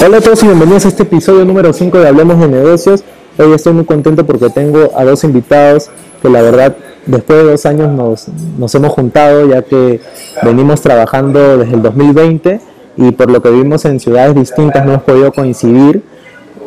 Hola 0.00 0.18
a 0.18 0.20
todos 0.20 0.44
y 0.44 0.46
bienvenidos 0.46 0.84
a 0.84 0.88
este 0.88 1.02
episodio 1.02 1.44
número 1.44 1.72
5 1.72 1.98
de 1.98 2.06
Hablemos 2.06 2.38
de 2.38 2.46
Negocios. 2.46 3.02
Hoy 3.36 3.52
estoy 3.52 3.72
muy 3.72 3.84
contento 3.84 4.24
porque 4.24 4.48
tengo 4.48 4.92
a 4.96 5.04
dos 5.04 5.24
invitados 5.24 5.90
que 6.22 6.28
la 6.28 6.40
verdad 6.40 6.76
después 7.06 7.42
de 7.42 7.50
dos 7.50 7.66
años 7.66 7.90
nos, 7.90 8.28
nos 8.56 8.72
hemos 8.76 8.92
juntado 8.92 9.48
ya 9.48 9.62
que 9.62 10.00
venimos 10.44 10.82
trabajando 10.82 11.58
desde 11.58 11.74
el 11.74 11.82
2020 11.82 12.60
y 12.96 13.10
por 13.10 13.28
lo 13.28 13.42
que 13.42 13.50
vivimos 13.50 13.84
en 13.86 13.98
ciudades 13.98 14.36
distintas 14.36 14.84
no 14.86 14.92
hemos 14.92 15.02
podido 15.02 15.32
coincidir. 15.32 16.04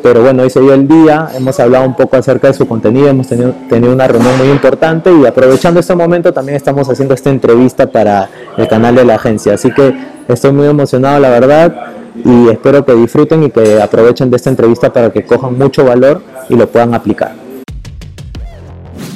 Pero 0.04 0.24
bueno, 0.24 0.44
hoy 0.44 0.50
se 0.50 0.60
dio 0.60 0.74
el 0.74 0.90
día, 0.90 1.30
hemos 1.34 1.58
hablado 1.62 1.86
un 1.86 1.96
poco 1.96 2.18
acerca 2.18 2.48
de 2.48 2.54
su 2.54 2.68
contenido, 2.68 3.08
hemos 3.08 3.28
tenido, 3.28 3.54
tenido 3.70 3.94
una 3.94 4.10
reunión 4.10 4.38
muy 4.38 4.50
importante 4.50 5.10
y 5.10 5.26
aprovechando 5.26 5.80
este 5.80 5.96
momento 5.96 6.34
también 6.34 6.58
estamos 6.58 6.90
haciendo 6.90 7.14
esta 7.14 7.30
entrevista 7.30 7.90
para 7.90 8.30
el 8.58 8.68
canal 8.68 8.94
de 8.94 9.06
la 9.06 9.16
agencia. 9.16 9.54
Así 9.54 9.72
que 9.72 9.96
estoy 10.28 10.52
muy 10.52 10.68
emocionado, 10.68 11.18
la 11.22 11.30
verdad 11.30 12.01
y 12.16 12.50
espero 12.50 12.86
que 12.86 12.94
disfruten 12.94 13.44
y 13.44 13.50
que 13.50 13.82
aprovechen 13.82 14.30
de 14.30 14.38
esta 14.38 14.50
entrevista 14.50 14.92
para 14.92 15.12
que 15.12 15.24
cojan 15.24 15.58
mucho 15.58 15.86
valor 15.86 16.22
y 16.50 16.56
lo 16.56 16.68
puedan 16.68 16.94
aplicar. 16.94 17.34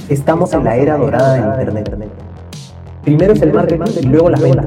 Estamos 0.09 0.53
en 0.53 0.63
la 0.63 0.77
era 0.77 0.97
dorada 0.97 1.57
del 1.57 1.77
Internet. 1.77 2.09
Primero 3.03 3.34
es 3.34 3.41
el 3.41 3.53
marketing 3.53 3.91
y 4.01 4.05
luego 4.05 4.29
las 4.29 4.41
ventas. 4.41 4.65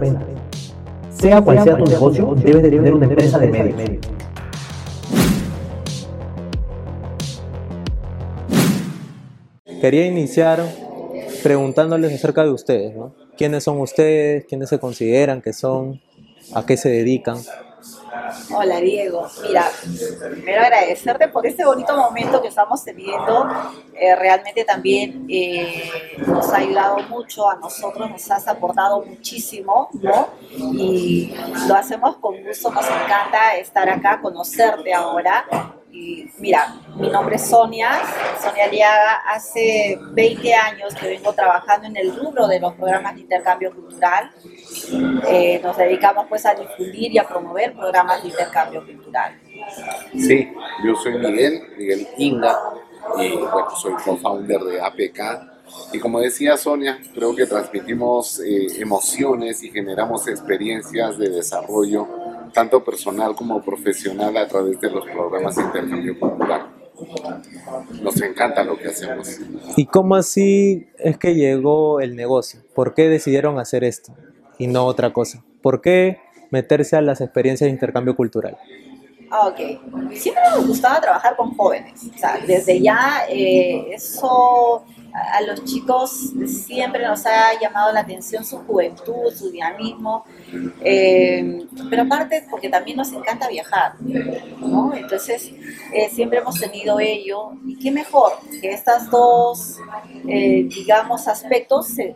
Sea 1.11 1.41
cual 1.41 1.63
sea 1.63 1.77
tu 1.77 1.85
negocio, 1.85 2.35
debes 2.37 2.63
de 2.63 2.71
tener 2.71 2.95
una 2.95 3.07
empresa 3.07 3.39
de 3.39 3.49
medios. 3.49 3.99
Quería 9.81 10.07
iniciar 10.07 10.61
preguntándoles 11.43 12.13
acerca 12.13 12.45
de 12.45 12.51
ustedes, 12.51 12.97
¿no? 12.97 13.15
¿Quiénes 13.37 13.63
son 13.63 13.81
ustedes? 13.81 14.45
¿Quiénes 14.49 14.69
se 14.69 14.81
consideran 14.81 15.41
que 15.41 15.53
son? 15.53 16.01
¿A 16.53 16.67
qué 16.67 16.77
se 16.77 16.89
dedican? 16.89 17.39
Hola 18.55 18.81
Diego, 18.81 19.27
mira, 19.43 19.65
primero 20.31 20.63
agradecerte 20.63 21.29
por 21.29 21.47
este 21.47 21.65
bonito 21.65 21.97
momento 21.97 22.41
que 22.41 22.49
estamos 22.49 22.85
teniendo. 22.85 23.49
Eh, 23.95 24.15
realmente 24.17 24.65
también 24.65 25.27
eh, 25.29 25.91
nos 26.27 26.53
ha 26.53 26.59
ayudado 26.59 26.99
mucho 27.09 27.49
a 27.49 27.57
nosotros, 27.57 28.11
nos 28.11 28.31
has 28.31 28.47
aportado 28.49 29.05
muchísimo, 29.05 29.89
¿no? 29.95 30.29
Y 30.51 31.35
lo 31.67 31.75
hacemos 31.75 32.17
con 32.17 32.43
gusto, 32.43 32.71
nos 32.71 32.87
encanta 32.87 33.57
estar 33.57 33.89
acá, 33.89 34.21
conocerte 34.21 34.93
ahora 34.95 35.45
y 35.93 36.31
mira, 36.39 36.77
mi 36.97 37.09
nombre 37.09 37.37
es 37.37 37.49
Sonia, 37.49 38.01
Sonia 38.43 38.67
Liaga. 38.69 39.23
Hace 39.27 39.99
20 40.13 40.55
años 40.55 40.95
que 40.95 41.09
vengo 41.09 41.33
trabajando 41.33 41.87
en 41.87 41.97
el 41.97 42.15
rubro 42.15 42.47
de 42.47 42.61
los 42.61 42.75
programas 42.75 43.15
de 43.15 43.23
intercambio 43.23 43.75
cultural. 43.75 44.31
Eh, 45.29 45.61
nos 45.63 45.77
dedicamos 45.77 46.27
pues 46.29 46.45
a 46.47 46.55
difundir 46.55 47.13
y 47.13 47.19
a 47.19 47.27
promover 47.27 47.73
programas 47.75 48.23
de 48.23 48.29
intercambio 48.29 48.85
cultural. 48.85 49.41
Sí, 50.13 50.53
yo 50.85 50.95
soy 50.97 51.19
Miguel, 51.19 51.63
Miguel 51.77 52.09
Inga, 52.19 52.59
y 53.19 53.37
bueno, 53.37 53.71
soy 53.77 53.95
co-founder 53.95 54.61
de 54.61 54.81
APK. 54.81 55.59
Y 55.93 55.99
como 55.99 56.21
decía 56.21 56.57
Sonia, 56.57 56.99
creo 57.15 57.35
que 57.35 57.47
transmitimos 57.47 58.41
eh, 58.41 58.81
emociones 58.81 59.63
y 59.63 59.71
generamos 59.71 60.27
experiencias 60.29 61.19
de 61.19 61.29
desarrollo 61.29 62.07
tanto 62.53 62.85
personal 62.85 63.35
como 63.35 63.63
profesional 63.63 64.37
a 64.37 64.47
través 64.47 64.81
de 64.81 64.91
los 64.91 65.05
programas 65.05 65.57
de 65.57 65.63
intercambio 65.63 66.19
cultural. 66.19 66.67
Nos 68.03 68.21
encanta 68.21 68.65
lo 68.65 68.77
que 68.77 68.89
hacemos. 68.89 69.39
¿Y 69.77 69.87
cómo 69.87 70.17
así 70.17 70.89
es 70.99 71.17
que 71.17 71.35
llegó 71.35 72.01
el 72.01 72.17
negocio? 72.17 72.61
¿Por 72.75 72.95
qué 72.95 73.09
decidieron 73.09 73.59
hacer 73.59 73.85
esto 73.85 74.13
y 74.59 74.67
no 74.67 74.85
otra 74.85 75.13
cosa? 75.13 75.45
¿Por 75.63 75.81
qué 75.81 76.19
meterse 76.51 76.97
a 76.97 77.01
las 77.01 77.21
experiencias 77.21 77.69
de 77.69 77.73
intercambio 77.73 78.17
cultural? 78.17 78.59
Ah, 79.31 79.49
ok. 79.49 80.13
Siempre 80.15 80.43
nos 80.51 80.67
gustaba 80.67 81.01
trabajar 81.01 81.37
con 81.37 81.55
jóvenes. 81.55 82.01
O 82.15 82.19
sea, 82.19 82.39
desde 82.47 82.81
ya 82.81 83.27
eh, 83.29 83.91
eso 83.93 84.85
a 85.13 85.41
los 85.43 85.65
chicos 85.65 86.33
siempre 86.47 87.07
nos 87.07 87.25
ha 87.27 87.59
llamado 87.61 87.93
la 87.93 88.01
atención 88.01 88.45
su 88.45 88.59
juventud, 88.59 89.33
su 89.35 89.51
dinamismo, 89.51 90.25
eh, 90.81 91.67
pero 91.91 92.03
aparte 92.03 92.47
porque 92.51 92.69
también 92.69 92.97
nos 92.97 93.13
encanta 93.13 93.49
viajar, 93.49 93.95
¿no? 94.01 94.95
Entonces 94.95 95.53
eh, 95.93 96.09
siempre 96.11 96.39
hemos 96.39 96.59
tenido 96.61 97.01
ello 97.01 97.53
y 97.67 97.79
qué 97.79 97.91
mejor 97.91 98.33
que 98.61 98.71
estas 98.71 99.11
dos, 99.11 99.79
eh, 100.29 100.67
digamos, 100.69 101.29
aspectos 101.29 101.89
se 101.89 102.15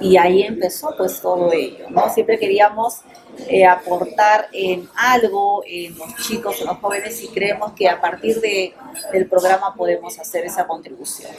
y 0.00 0.16
ahí 0.16 0.42
empezó 0.42 0.94
pues 0.96 1.20
todo 1.20 1.52
ello, 1.52 1.90
¿no? 1.90 2.12
Siempre 2.12 2.38
queríamos 2.38 3.00
eh, 3.48 3.66
aportar 3.66 4.48
en 4.52 4.88
algo 4.96 5.62
en 5.66 5.96
los 5.96 6.14
chicos, 6.26 6.60
en 6.60 6.68
los 6.68 6.78
jóvenes 6.78 7.22
y 7.22 7.28
creemos 7.28 7.72
que 7.72 7.88
a 7.88 8.00
partir 8.00 8.40
de, 8.40 8.74
del 9.12 9.28
programa 9.28 9.74
podemos 9.74 10.18
hacer 10.18 10.44
esa 10.44 10.66
contribución. 10.66 11.30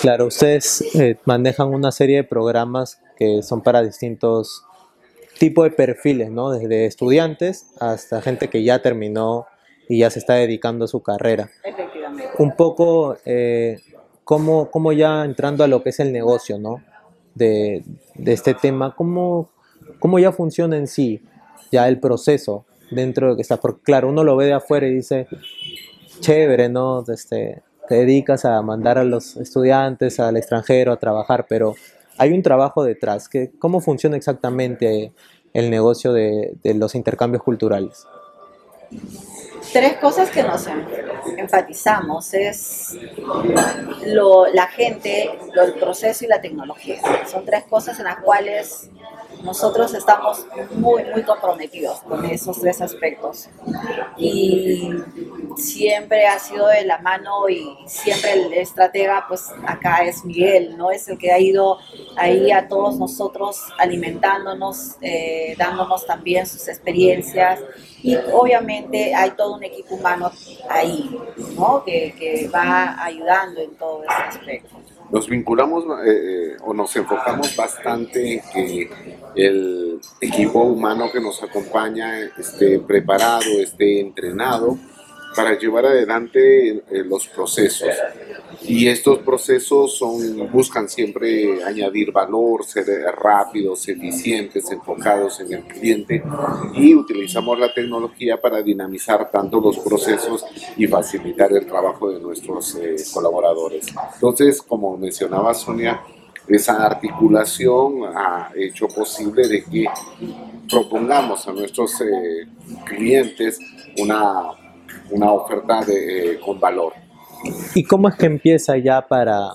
Claro, 0.00 0.26
ustedes 0.26 0.82
eh, 0.94 1.16
manejan 1.24 1.68
una 1.68 1.92
serie 1.92 2.16
de 2.16 2.24
programas 2.24 3.00
que 3.16 3.42
son 3.42 3.62
para 3.62 3.82
distintos 3.82 4.64
tipos 5.38 5.64
de 5.64 5.70
perfiles, 5.70 6.30
¿no? 6.30 6.50
Desde 6.50 6.86
estudiantes 6.86 7.66
hasta 7.80 8.20
gente 8.20 8.48
que 8.48 8.62
ya 8.62 8.80
terminó 8.82 9.46
y 9.88 9.98
ya 9.98 10.10
se 10.10 10.18
está 10.18 10.34
dedicando 10.34 10.84
a 10.84 10.88
su 10.88 11.02
carrera. 11.02 11.50
Efectivamente. 11.62 12.30
Un 12.38 12.56
poco, 12.56 13.16
eh, 13.24 13.78
como, 14.24 14.70
como 14.70 14.92
ya 14.92 15.24
entrando 15.24 15.64
a 15.64 15.66
lo 15.66 15.82
que 15.82 15.90
es 15.90 16.00
el 16.00 16.12
negocio, 16.12 16.58
¿no? 16.58 16.82
De, 17.34 17.82
este 18.26 18.54
tema, 18.54 18.94
¿cómo, 18.94 19.48
cómo 19.98 20.18
ya 20.18 20.32
funciona 20.32 20.76
en 20.76 20.86
sí, 20.86 21.22
ya 21.70 21.88
el 21.88 21.98
proceso 21.98 22.64
dentro 22.90 23.30
de 23.30 23.36
que 23.36 23.42
está, 23.42 23.56
porque 23.56 23.82
claro, 23.82 24.08
uno 24.08 24.22
lo 24.22 24.36
ve 24.36 24.46
de 24.46 24.52
afuera 24.52 24.86
y 24.86 24.94
dice, 24.94 25.26
chévere, 26.20 26.68
¿no? 26.68 27.04
Este, 27.08 27.62
te 27.88 27.94
dedicas 27.94 28.44
a 28.44 28.60
mandar 28.62 28.98
a 28.98 29.04
los 29.04 29.36
estudiantes 29.36 30.20
al 30.20 30.36
extranjero 30.36 30.92
a 30.92 30.98
trabajar, 30.98 31.46
pero 31.48 31.74
hay 32.18 32.32
un 32.32 32.42
trabajo 32.42 32.84
detrás. 32.84 33.28
Que, 33.28 33.50
¿Cómo 33.58 33.80
funciona 33.80 34.16
exactamente 34.16 35.12
el 35.54 35.70
negocio 35.70 36.12
de, 36.12 36.54
de 36.62 36.74
los 36.74 36.94
intercambios 36.94 37.42
culturales? 37.42 38.06
tres 39.72 39.96
cosas 39.98 40.30
que 40.30 40.42
nos 40.42 40.66
enfatizamos 41.36 42.34
es 42.34 42.96
lo, 44.06 44.46
la 44.46 44.66
gente, 44.68 45.38
lo, 45.54 45.62
el 45.62 45.74
proceso 45.74 46.24
y 46.24 46.28
la 46.28 46.40
tecnología. 46.40 47.00
Son 47.26 47.44
tres 47.44 47.64
cosas 47.64 47.98
en 47.98 48.04
las 48.04 48.16
cuales 48.16 48.90
nosotros 49.42 49.92
estamos 49.94 50.46
muy, 50.72 51.04
muy 51.04 51.22
comprometidos 51.22 52.00
con 52.00 52.24
esos 52.24 52.60
tres 52.60 52.80
aspectos. 52.80 53.48
Y 54.16 54.92
siempre 55.56 56.26
ha 56.26 56.38
sido 56.38 56.66
de 56.68 56.84
la 56.84 56.98
mano 56.98 57.48
y 57.48 57.76
siempre 57.86 58.32
el 58.32 58.52
estratega, 58.54 59.24
pues 59.28 59.50
acá 59.66 60.04
es 60.04 60.24
Miguel, 60.24 60.76
¿no? 60.76 60.90
Es 60.90 61.08
el 61.08 61.18
que 61.18 61.32
ha 61.32 61.38
ido 61.38 61.78
ahí 62.16 62.50
a 62.50 62.68
todos 62.68 62.96
nosotros 62.98 63.60
alimentándonos, 63.78 64.96
eh, 65.00 65.54
dándonos 65.58 66.06
también 66.06 66.46
sus 66.46 66.68
experiencias 66.68 67.60
y 68.02 68.16
obviamente 68.16 69.14
hay 69.14 69.30
todo 69.32 69.54
un 69.54 69.64
equipo 69.64 69.94
humano 69.94 70.30
ahí, 70.68 71.16
¿no? 71.56 71.84
Que, 71.84 72.14
que 72.18 72.48
va 72.48 73.02
ayudando 73.02 73.60
en 73.60 73.74
todo 73.76 74.02
ese 74.04 74.38
aspecto. 74.38 74.76
Nos 75.10 75.28
vinculamos 75.28 75.84
eh, 76.06 76.10
eh, 76.10 76.56
o 76.62 76.72
nos 76.72 76.94
enfocamos 76.96 77.54
bastante 77.54 78.34
en 78.34 78.40
que 78.52 78.90
el 79.36 80.00
equipo 80.20 80.62
humano 80.62 81.10
que 81.12 81.20
nos 81.20 81.42
acompaña 81.42 82.20
esté 82.38 82.78
preparado, 82.78 83.60
esté 83.60 84.00
entrenado 84.00 84.78
para 85.34 85.58
llevar 85.58 85.86
adelante 85.86 86.70
eh, 86.70 86.82
los 87.04 87.26
procesos. 87.28 87.88
Y 88.62 88.86
estos 88.88 89.18
procesos 89.20 90.00
buscan 90.52 90.88
siempre 90.88 91.62
añadir 91.64 92.12
valor, 92.12 92.64
ser 92.64 92.86
rápidos, 93.16 93.88
eficientes, 93.88 94.70
enfocados 94.70 95.40
en 95.40 95.52
el 95.52 95.62
cliente 95.64 96.22
y 96.74 96.94
utilizamos 96.94 97.58
la 97.58 97.72
tecnología 97.72 98.40
para 98.40 98.62
dinamizar 98.62 99.30
tanto 99.30 99.60
los 99.60 99.78
procesos 99.78 100.44
y 100.76 100.86
facilitar 100.86 101.52
el 101.52 101.66
trabajo 101.66 102.10
de 102.10 102.20
nuestros 102.20 102.76
eh, 102.76 102.96
colaboradores. 103.12 103.86
Entonces, 104.14 104.62
como 104.62 104.96
mencionaba 104.96 105.54
Sonia, 105.54 106.00
esa 106.46 106.84
articulación 106.84 108.04
ha 108.14 108.50
hecho 108.56 108.88
posible 108.88 109.46
de 109.46 109.64
que 109.64 109.86
propongamos 110.68 111.46
a 111.46 111.52
nuestros 111.52 112.00
eh, 112.00 112.46
clientes 112.84 113.58
una 113.98 114.61
una 115.10 115.32
oferta 115.32 115.80
de, 115.84 116.38
con 116.44 116.58
valor. 116.60 116.92
¿Y 117.74 117.84
cómo 117.84 118.08
es 118.08 118.16
que 118.16 118.26
empieza 118.26 118.76
ya 118.78 119.06
para, 119.06 119.50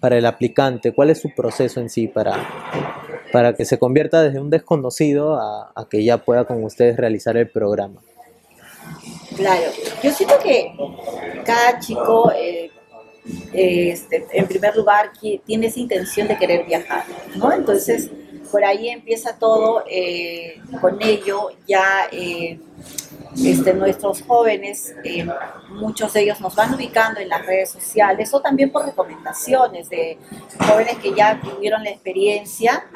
para 0.00 0.16
el 0.16 0.26
aplicante? 0.26 0.92
¿Cuál 0.92 1.10
es 1.10 1.20
su 1.20 1.34
proceso 1.34 1.80
en 1.80 1.90
sí 1.90 2.06
para, 2.08 2.34
para 3.32 3.54
que 3.54 3.64
se 3.64 3.78
convierta 3.78 4.22
desde 4.22 4.40
un 4.40 4.50
desconocido 4.50 5.34
a, 5.34 5.72
a 5.74 5.88
que 5.88 6.04
ya 6.04 6.18
pueda 6.18 6.44
con 6.44 6.62
ustedes 6.62 6.96
realizar 6.96 7.36
el 7.36 7.48
programa? 7.48 8.00
Claro, 9.36 9.62
yo 10.02 10.12
siento 10.12 10.38
que 10.42 10.72
cada 11.44 11.78
chico, 11.80 12.30
eh, 12.32 12.70
este, 13.52 14.26
en 14.32 14.46
primer 14.46 14.76
lugar, 14.76 15.10
tiene 15.44 15.66
esa 15.66 15.80
intención 15.80 16.28
de 16.28 16.38
querer 16.38 16.66
viajar, 16.66 17.04
¿no? 17.36 17.52
Entonces, 17.52 18.10
por 18.54 18.64
ahí 18.64 18.88
empieza 18.88 19.36
todo, 19.36 19.82
eh, 19.90 20.62
con 20.80 21.02
ello 21.02 21.48
ya 21.66 22.06
eh, 22.12 22.60
este, 23.36 23.74
nuestros 23.74 24.22
jóvenes, 24.22 24.94
eh, 25.02 25.26
muchos 25.70 26.12
de 26.12 26.20
ellos 26.20 26.40
nos 26.40 26.54
van 26.54 26.72
ubicando 26.72 27.18
en 27.18 27.30
las 27.30 27.44
redes 27.44 27.70
sociales 27.70 28.32
o 28.32 28.40
también 28.40 28.70
por 28.70 28.86
recomendaciones 28.86 29.88
de 29.88 30.18
jóvenes 30.68 30.98
que 30.98 31.12
ya 31.16 31.40
tuvieron 31.40 31.82
la 31.82 31.90
experiencia 31.90 32.86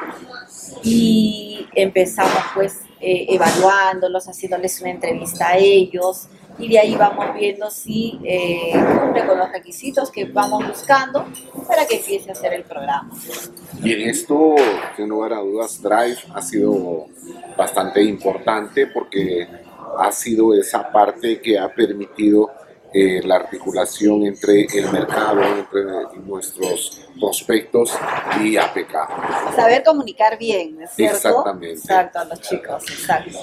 y 0.84 1.66
empezamos 1.74 2.40
pues 2.54 2.82
evaluándolos, 3.00 4.28
haciéndoles 4.28 4.80
una 4.80 4.90
entrevista 4.90 5.48
a 5.48 5.56
ellos 5.56 6.28
y 6.58 6.68
de 6.68 6.78
ahí 6.78 6.96
vamos 6.96 7.34
viendo 7.34 7.70
si 7.70 8.18
eh, 8.24 8.72
cumple 9.00 9.26
con 9.26 9.38
los 9.38 9.50
requisitos 9.50 10.10
que 10.10 10.24
vamos 10.24 10.66
buscando 10.66 11.26
para 11.66 11.86
que 11.86 11.96
empiece 11.96 12.30
a 12.30 12.32
hacer 12.32 12.52
el 12.52 12.64
programa. 12.64 13.10
Y 13.82 13.92
en 13.92 14.08
esto, 14.08 14.56
sin 14.96 15.08
lugar 15.08 15.32
a 15.32 15.40
dudas, 15.40 15.80
Drive 15.80 16.18
ha 16.34 16.42
sido 16.42 17.06
bastante 17.56 18.02
importante 18.02 18.88
porque 18.88 19.46
ha 19.98 20.10
sido 20.12 20.54
esa 20.54 20.90
parte 20.90 21.40
que 21.40 21.58
ha 21.58 21.68
permitido 21.68 22.50
eh, 22.92 23.20
la 23.22 23.36
articulación 23.36 24.24
entre 24.24 24.64
el 24.64 24.90
mercado, 24.90 25.42
entre 25.42 25.82
nuestros 26.22 27.06
prospectos 27.20 27.92
y 28.42 28.56
APK. 28.56 29.54
Saber 29.54 29.82
comunicar 29.84 30.38
bien, 30.38 30.80
¿es 30.80 30.92
cierto? 30.92 31.16
Exactamente. 31.16 31.74
Exacto, 31.74 32.18
a 32.18 32.24
los 32.24 32.40
chicos, 32.40 32.90
exacto. 32.90 33.38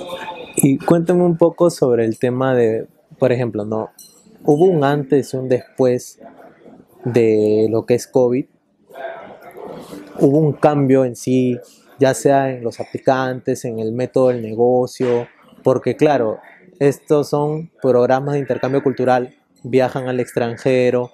Y 0.56 0.80
cuéntame 0.80 1.24
un 1.24 1.38
poco 1.38 1.70
sobre 1.70 2.06
el 2.06 2.18
tema 2.18 2.56
de, 2.56 2.88
por 3.18 3.32
ejemplo, 3.32 3.66
no 3.66 3.92
hubo 4.46 4.66
un 4.66 4.84
antes 4.84 5.34
y 5.34 5.38
un 5.38 5.50
después 5.50 6.20
de 7.04 7.68
lo 7.70 7.86
que 7.86 7.96
es 7.96 8.08
COVID. 8.08 8.46
Hubo 10.20 10.38
un 10.38 10.54
cambio 10.54 11.04
en 11.04 11.16
sí, 11.16 11.60
ya 12.00 12.14
sea 12.14 12.52
en 12.52 12.64
los 12.64 12.80
aplicantes, 12.80 13.66
en 13.66 13.80
el 13.80 13.92
método 13.92 14.30
del 14.30 14.42
negocio, 14.42 15.28
porque 15.64 15.96
claro, 15.96 16.40
estos 16.80 17.30
son 17.30 17.72
programas 17.82 18.34
de 18.34 18.40
intercambio 18.40 18.84
cultural, 18.84 19.36
viajan 19.64 20.08
al 20.08 20.20
extranjero. 20.20 21.12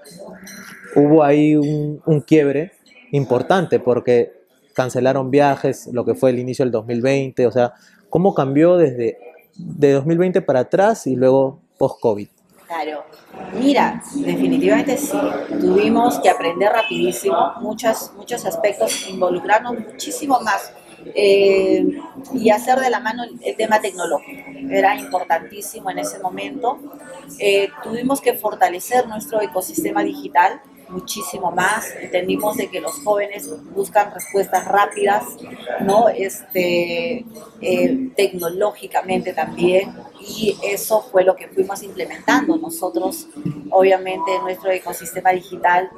Hubo 0.95 1.23
ahí 1.23 1.55
un, 1.55 2.01
un 2.05 2.21
quiebre 2.21 2.73
importante 3.11 3.79
porque 3.79 4.33
cancelaron 4.73 5.31
viajes, 5.31 5.87
lo 5.91 6.05
que 6.05 6.15
fue 6.15 6.29
el 6.29 6.39
inicio 6.39 6.65
del 6.65 6.71
2020, 6.71 7.47
o 7.47 7.51
sea, 7.51 7.73
cómo 8.09 8.33
cambió 8.33 8.77
desde 8.77 9.17
de 9.55 9.91
2020 9.93 10.41
para 10.41 10.61
atrás 10.61 11.07
y 11.07 11.15
luego 11.15 11.60
post-COVID. 11.81 12.27
Claro. 12.67 13.03
Mira, 13.59 14.01
definitivamente 14.13 14.97
sí. 14.97 15.17
Tuvimos 15.59 16.19
que 16.19 16.29
aprender 16.29 16.71
rapidísimo 16.71 17.53
muchos, 17.59 18.13
muchos 18.15 18.45
aspectos, 18.45 19.09
involucrarnos 19.09 19.79
muchísimo 19.79 20.39
más 20.41 20.71
eh, 21.15 21.83
y 22.33 22.49
hacer 22.51 22.79
de 22.79 22.89
la 22.91 22.99
mano 22.99 23.23
el, 23.23 23.55
tema 23.57 23.81
tecnológico. 23.81 24.51
Era 24.69 24.95
importantísimo 24.95 25.89
en 25.89 25.99
ese 25.99 26.19
momento. 26.19 26.79
Eh, 27.39 27.69
tuvimos 27.83 28.21
que 28.21 28.35
fortalecer 28.35 29.07
nuestro 29.07 29.41
ecosistema 29.41 30.03
digital 30.03 30.61
muchísimo 30.91 31.51
más. 31.51 31.93
Entendimos 31.99 32.57
de 32.57 32.69
que 32.69 32.79
los 32.79 32.93
jóvenes 33.03 33.49
buscan 33.73 34.13
respuestas 34.13 34.65
rápidas, 34.65 35.23
¿no? 35.81 36.09
Este, 36.09 37.25
eh, 37.61 38.09
tecnológicamente 38.15 39.33
también, 39.33 39.93
y 40.19 40.57
eso 40.63 41.01
fue 41.01 41.23
lo 41.23 41.35
que 41.35 41.47
fuimos 41.47 41.81
implementando 41.83 42.57
nosotros, 42.57 43.27
obviamente, 43.71 44.35
en 44.35 44.43
nuestro 44.43 44.71
ecosistema 44.71 45.31
digital. 45.31 45.89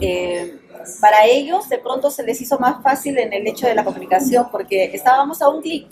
Eh, 0.00 0.58
para 1.00 1.26
ellos 1.26 1.68
de 1.68 1.78
pronto 1.78 2.10
se 2.10 2.22
les 2.22 2.40
hizo 2.40 2.58
más 2.58 2.82
fácil 2.82 3.18
en 3.18 3.32
el 3.32 3.46
hecho 3.46 3.66
de 3.66 3.74
la 3.74 3.84
comunicación 3.84 4.48
porque 4.50 4.84
estábamos 4.94 5.42
a 5.42 5.48
un 5.48 5.62
clic, 5.62 5.88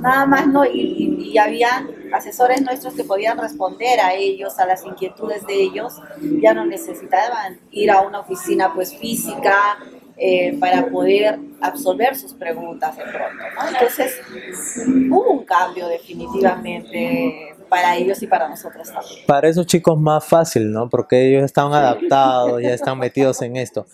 nada 0.00 0.26
más, 0.26 0.46
¿no? 0.46 0.64
Y, 0.64 1.30
y, 1.32 1.38
había 1.38 1.86
asesores 2.12 2.62
nuestros 2.62 2.94
que 2.94 3.04
podían 3.04 3.38
responder 3.38 4.00
a 4.00 4.14
ellos, 4.14 4.58
a 4.58 4.66
las 4.66 4.84
inquietudes 4.84 5.46
de 5.46 5.54
ellos, 5.54 5.94
ya 6.40 6.54
no 6.54 6.64
necesitaban 6.64 7.58
ir 7.70 7.90
a 7.90 8.02
una 8.02 8.20
oficina 8.20 8.72
pues 8.72 8.96
física 8.96 9.78
eh, 10.16 10.56
para 10.60 10.86
poder 10.86 11.40
absolver 11.60 12.14
sus 12.14 12.34
preguntas 12.34 12.96
de 12.96 13.02
pronto, 13.02 13.44
¿no? 13.56 13.68
Entonces, 13.68 14.20
hubo 15.10 15.32
un 15.32 15.44
cambio 15.44 15.88
definitivamente 15.88 17.54
para 17.68 17.96
ellos 17.96 18.22
y 18.22 18.28
para 18.28 18.48
nosotros 18.48 18.92
también. 18.92 19.26
Para 19.26 19.48
esos 19.48 19.66
chicos 19.66 19.98
más 19.98 20.24
fácil, 20.24 20.70
¿no? 20.70 20.88
Porque 20.88 21.28
ellos 21.28 21.42
estaban 21.42 21.72
adaptados, 21.72 22.62
ya 22.62 22.74
están 22.74 22.96
metidos 22.96 23.42
en 23.42 23.56
esto. 23.56 23.86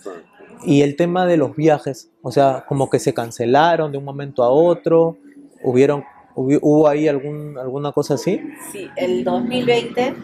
Y 0.63 0.81
el 0.81 0.95
tema 0.95 1.25
de 1.25 1.37
los 1.37 1.55
viajes, 1.55 2.09
o 2.21 2.31
sea, 2.31 2.65
como 2.67 2.89
que 2.89 2.99
se 2.99 3.13
cancelaron 3.13 3.91
de 3.91 3.97
un 3.97 4.03
momento 4.03 4.43
a 4.43 4.49
otro, 4.49 5.17
hubieron 5.63 6.03
¿Hubo 6.33 6.87
ahí 6.87 7.07
algún, 7.07 7.57
alguna 7.57 7.91
cosa 7.91 8.13
así? 8.13 8.41
Sí, 8.71 8.89
el 8.95 9.23
2020, 9.23 10.15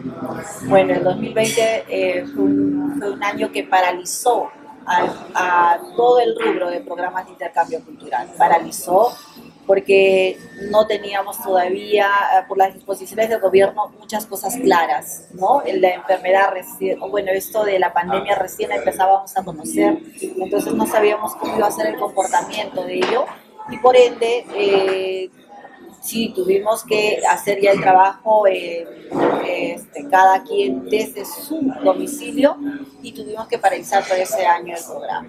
bueno, 0.68 0.94
el 0.94 1.04
2020 1.04 1.84
eh, 1.88 2.24
fue, 2.34 2.44
un, 2.44 2.94
fue, 2.98 3.10
un, 3.12 3.22
año 3.22 3.52
que 3.52 3.64
paralizó 3.64 4.48
a, 4.86 5.04
a, 5.34 5.78
todo 5.94 6.18
el 6.18 6.34
rubro 6.40 6.70
de 6.70 6.80
programas 6.80 7.26
de 7.26 7.32
intercambio 7.32 7.80
cultural. 7.84 8.28
Paralizó 8.38 9.08
porque 9.68 10.38
no 10.70 10.86
teníamos 10.86 11.40
todavía, 11.42 12.06
eh, 12.06 12.44
por 12.48 12.56
las 12.56 12.72
disposiciones 12.72 13.28
del 13.28 13.38
gobierno, 13.38 13.92
muchas 14.00 14.24
cosas 14.24 14.56
claras, 14.56 15.28
¿no? 15.34 15.62
La 15.74 15.90
enfermedad 15.90 16.50
recién, 16.52 16.98
bueno, 16.98 17.30
esto 17.32 17.64
de 17.64 17.78
la 17.78 17.92
pandemia 17.92 18.34
recién 18.34 18.72
empezábamos 18.72 19.36
a 19.36 19.44
conocer, 19.44 19.98
entonces 20.20 20.72
no 20.72 20.86
sabíamos 20.86 21.36
cómo 21.36 21.58
iba 21.58 21.66
a 21.66 21.70
ser 21.70 21.88
el 21.88 21.96
comportamiento 21.96 22.82
de 22.82 22.94
ello. 22.94 23.26
Y 23.70 23.76
por 23.76 23.94
ende 23.94 24.46
eh, 24.56 25.28
sí 26.00 26.32
tuvimos 26.34 26.84
que 26.84 27.20
hacer 27.28 27.60
ya 27.60 27.72
el 27.72 27.80
trabajo 27.80 28.46
eh, 28.46 28.86
este, 29.46 30.06
cada 30.10 30.42
quien 30.44 30.88
desde 30.88 31.24
su 31.24 31.72
domicilio 31.82 32.56
y 33.02 33.12
tuvimos 33.12 33.48
que 33.48 33.58
paralizar 33.58 34.04
todo 34.06 34.16
ese 34.16 34.46
año 34.46 34.74
el 34.76 34.84
programa. 34.84 35.28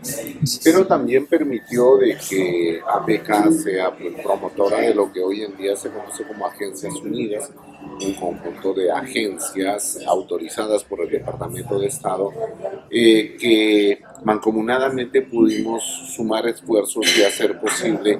Pero 0.64 0.86
también 0.86 1.26
permitió 1.28 1.98
de 1.98 2.18
que 2.18 2.82
APK 2.88 3.52
sea 3.52 3.96
promotora 4.24 4.82
de 4.82 4.94
lo 4.94 5.12
que 5.12 5.22
hoy 5.22 5.44
en 5.44 5.56
día 5.58 5.76
se 5.76 5.90
conoce 5.90 6.26
como 6.26 6.46
Agencias 6.46 6.94
Unidas, 6.96 7.52
un 8.02 8.14
conjunto 8.14 8.74
de 8.74 8.92
agencias 8.92 10.00
autorizadas 10.06 10.84
por 10.84 11.02
el 11.02 11.10
Departamento 11.10 11.80
de 11.80 11.88
Estado 11.88 12.32
eh, 12.90 13.38
que 13.40 14.02
mancomunadamente 14.24 15.22
pudimos 15.22 15.84
sumar 16.16 16.48
esfuerzos 16.48 17.06
y 17.18 17.24
hacer 17.24 17.60
posible 17.60 18.20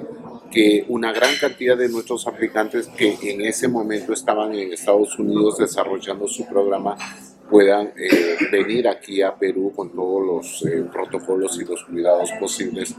que 0.50 0.84
una 0.88 1.12
gran 1.12 1.34
cantidad 1.40 1.76
de 1.76 1.88
nuestros 1.88 2.26
aplicantes 2.26 2.88
que 2.88 3.16
en 3.22 3.42
ese 3.42 3.68
momento 3.68 4.12
estaban 4.12 4.54
en 4.54 4.72
Estados 4.72 5.18
Unidos 5.18 5.58
desarrollando 5.58 6.26
su 6.26 6.46
programa 6.46 6.96
puedan 7.50 7.88
eh, 7.96 8.36
venir 8.50 8.86
aquí 8.88 9.20
a 9.20 9.34
Perú 9.34 9.72
con 9.74 9.92
todos 9.92 10.24
los 10.24 10.66
eh, 10.66 10.84
protocolos 10.90 11.60
y 11.60 11.64
los 11.64 11.84
cuidados 11.84 12.30
posibles 12.38 12.94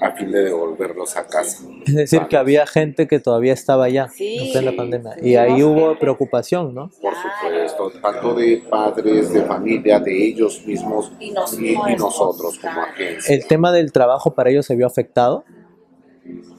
a 0.00 0.10
fin 0.12 0.30
de 0.30 0.44
devolverlos 0.44 1.16
a 1.16 1.26
casa. 1.26 1.64
Es 1.86 1.94
decir, 1.94 2.20
que 2.28 2.36
había 2.36 2.66
gente 2.66 3.08
que 3.08 3.18
todavía 3.18 3.54
estaba 3.54 3.86
allá 3.86 4.08
sí, 4.08 4.52
en 4.54 4.64
la 4.64 4.76
pandemia 4.76 5.16
y 5.22 5.36
ahí 5.36 5.62
hubo 5.62 5.98
preocupación, 5.98 6.74
¿no? 6.74 6.90
Por 7.00 7.14
supuesto, 7.14 7.90
tanto 8.00 8.34
de 8.34 8.62
padres, 8.68 9.32
de 9.32 9.42
familia, 9.42 9.98
de 9.98 10.26
ellos 10.26 10.62
mismos 10.66 11.10
y, 11.18 11.30
nos, 11.30 11.58
y, 11.58 11.70
y 11.70 11.96
nosotros 11.96 12.58
como 12.58 12.82
agencia. 12.82 13.34
¿El 13.34 13.46
tema 13.46 13.72
del 13.72 13.90
trabajo 13.90 14.34
para 14.34 14.50
ellos 14.50 14.66
se 14.66 14.76
vio 14.76 14.86
afectado? 14.86 15.44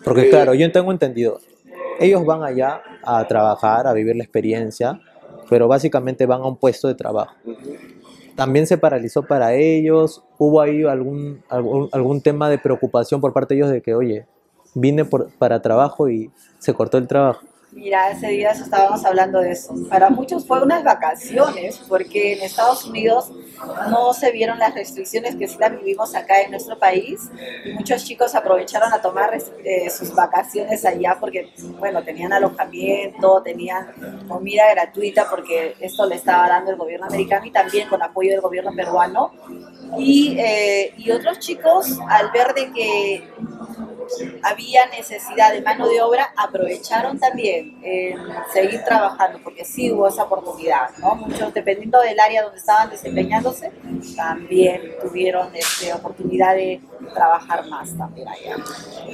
Porque 0.04 0.30
claro, 0.30 0.54
yo 0.54 0.72
tengo 0.72 0.92
entendido, 0.92 1.40
ellos 2.00 2.26
van 2.26 2.44
allá 2.44 2.82
a 3.04 3.26
trabajar, 3.28 3.88
a 3.88 3.94
vivir 3.94 4.16
la 4.16 4.24
experiencia, 4.24 5.00
pero 5.50 5.68
básicamente 5.68 6.26
van 6.26 6.42
a 6.42 6.48
un 6.48 6.58
puesto 6.58 6.88
de 6.88 6.96
trabajo. 6.96 7.36
También 8.36 8.68
se 8.68 8.78
paralizó 8.78 9.24
para 9.24 9.54
ellos, 9.54 10.24
hubo 10.38 10.62
ahí 10.62 10.84
algún, 10.84 11.42
algún, 11.50 11.90
algún 11.92 12.22
tema 12.22 12.50
de 12.50 12.58
preocupación 12.58 13.22
por 13.22 13.32
parte 13.34 13.54
de 13.54 13.62
ellos 13.62 13.72
de 13.72 13.82
que, 13.82 13.96
oye, 13.96 14.26
vine 14.74 15.06
por, 15.06 15.30
para 15.38 15.62
trabajo 15.62 16.10
y 16.10 16.30
se 16.60 16.74
cortó 16.74 16.98
el 16.98 17.08
trabajo. 17.08 17.42
Mira, 17.76 18.10
ese 18.10 18.30
día 18.30 18.52
estábamos 18.52 19.04
hablando 19.04 19.42
de 19.42 19.52
eso. 19.52 19.76
Para 19.90 20.10
muchos 20.10 20.48
fue 20.48 20.64
unas 20.64 20.82
vacaciones, 20.82 21.82
porque 21.90 22.32
en 22.32 22.42
Estados 22.42 22.86
Unidos 22.86 23.34
no 23.90 24.14
se 24.14 24.32
vieron 24.32 24.58
las 24.60 24.74
restricciones 24.74 25.36
que 25.36 25.46
sí 25.50 25.58
las 25.60 25.72
vivimos 25.72 26.16
acá 26.16 26.40
en 26.40 26.52
nuestro 26.52 26.80
país. 26.80 27.30
Y 27.66 27.74
muchos 27.74 28.06
chicos 28.06 28.34
aprovecharon 28.34 28.94
a 28.94 29.02
tomar 29.02 29.38
eh, 29.66 29.90
sus 29.90 30.16
vacaciones 30.16 30.86
allá 30.86 31.18
porque, 31.20 31.52
bueno, 31.78 32.02
tenían 32.02 32.32
alojamiento, 32.32 33.42
tenían 33.44 33.88
comida 34.26 34.72
gratuita, 34.72 35.30
porque 35.30 35.76
esto 35.82 36.06
le 36.06 36.16
estaba 36.16 36.48
dando 36.48 36.72
el 36.72 36.78
gobierno 36.78 37.08
americano 37.08 37.46
y 37.46 37.52
también 37.52 37.90
con 37.90 38.02
apoyo 38.02 38.32
del 38.32 38.40
gobierno 38.40 38.72
peruano. 38.74 39.34
Y, 39.98 40.38
eh, 40.40 40.94
y 40.98 41.12
otros 41.12 41.40
chicos, 41.40 42.00
al 42.08 42.32
ver 42.32 42.54
de 42.54 42.72
que 42.72 43.30
había 44.44 44.86
necesidad 44.88 45.54
de 45.54 45.62
mano 45.62 45.88
de 45.88 46.02
obra, 46.02 46.30
aprovecharon 46.38 47.20
también 47.20 47.78
en 47.84 48.18
seguir 48.54 48.82
trabajando, 48.84 49.40
porque 49.44 49.66
sí 49.66 49.92
hubo 49.92 50.08
esa 50.08 50.24
oportunidad, 50.24 50.90
¿no? 51.00 51.16
Muchos, 51.16 51.54
dependiendo 51.54 52.00
del 52.02 52.20
área 52.20 52.44
donde 52.44 52.58
estaban 52.60 52.90
desempeñándose, 52.90 53.72
también 54.16 54.82
tuvieron 55.02 55.56
este, 55.56 55.94
oportunidad 55.94 56.56
de 56.56 56.82
trabajar 57.14 57.68
más 57.68 57.96
también 57.98 58.28
allá. 58.28 58.56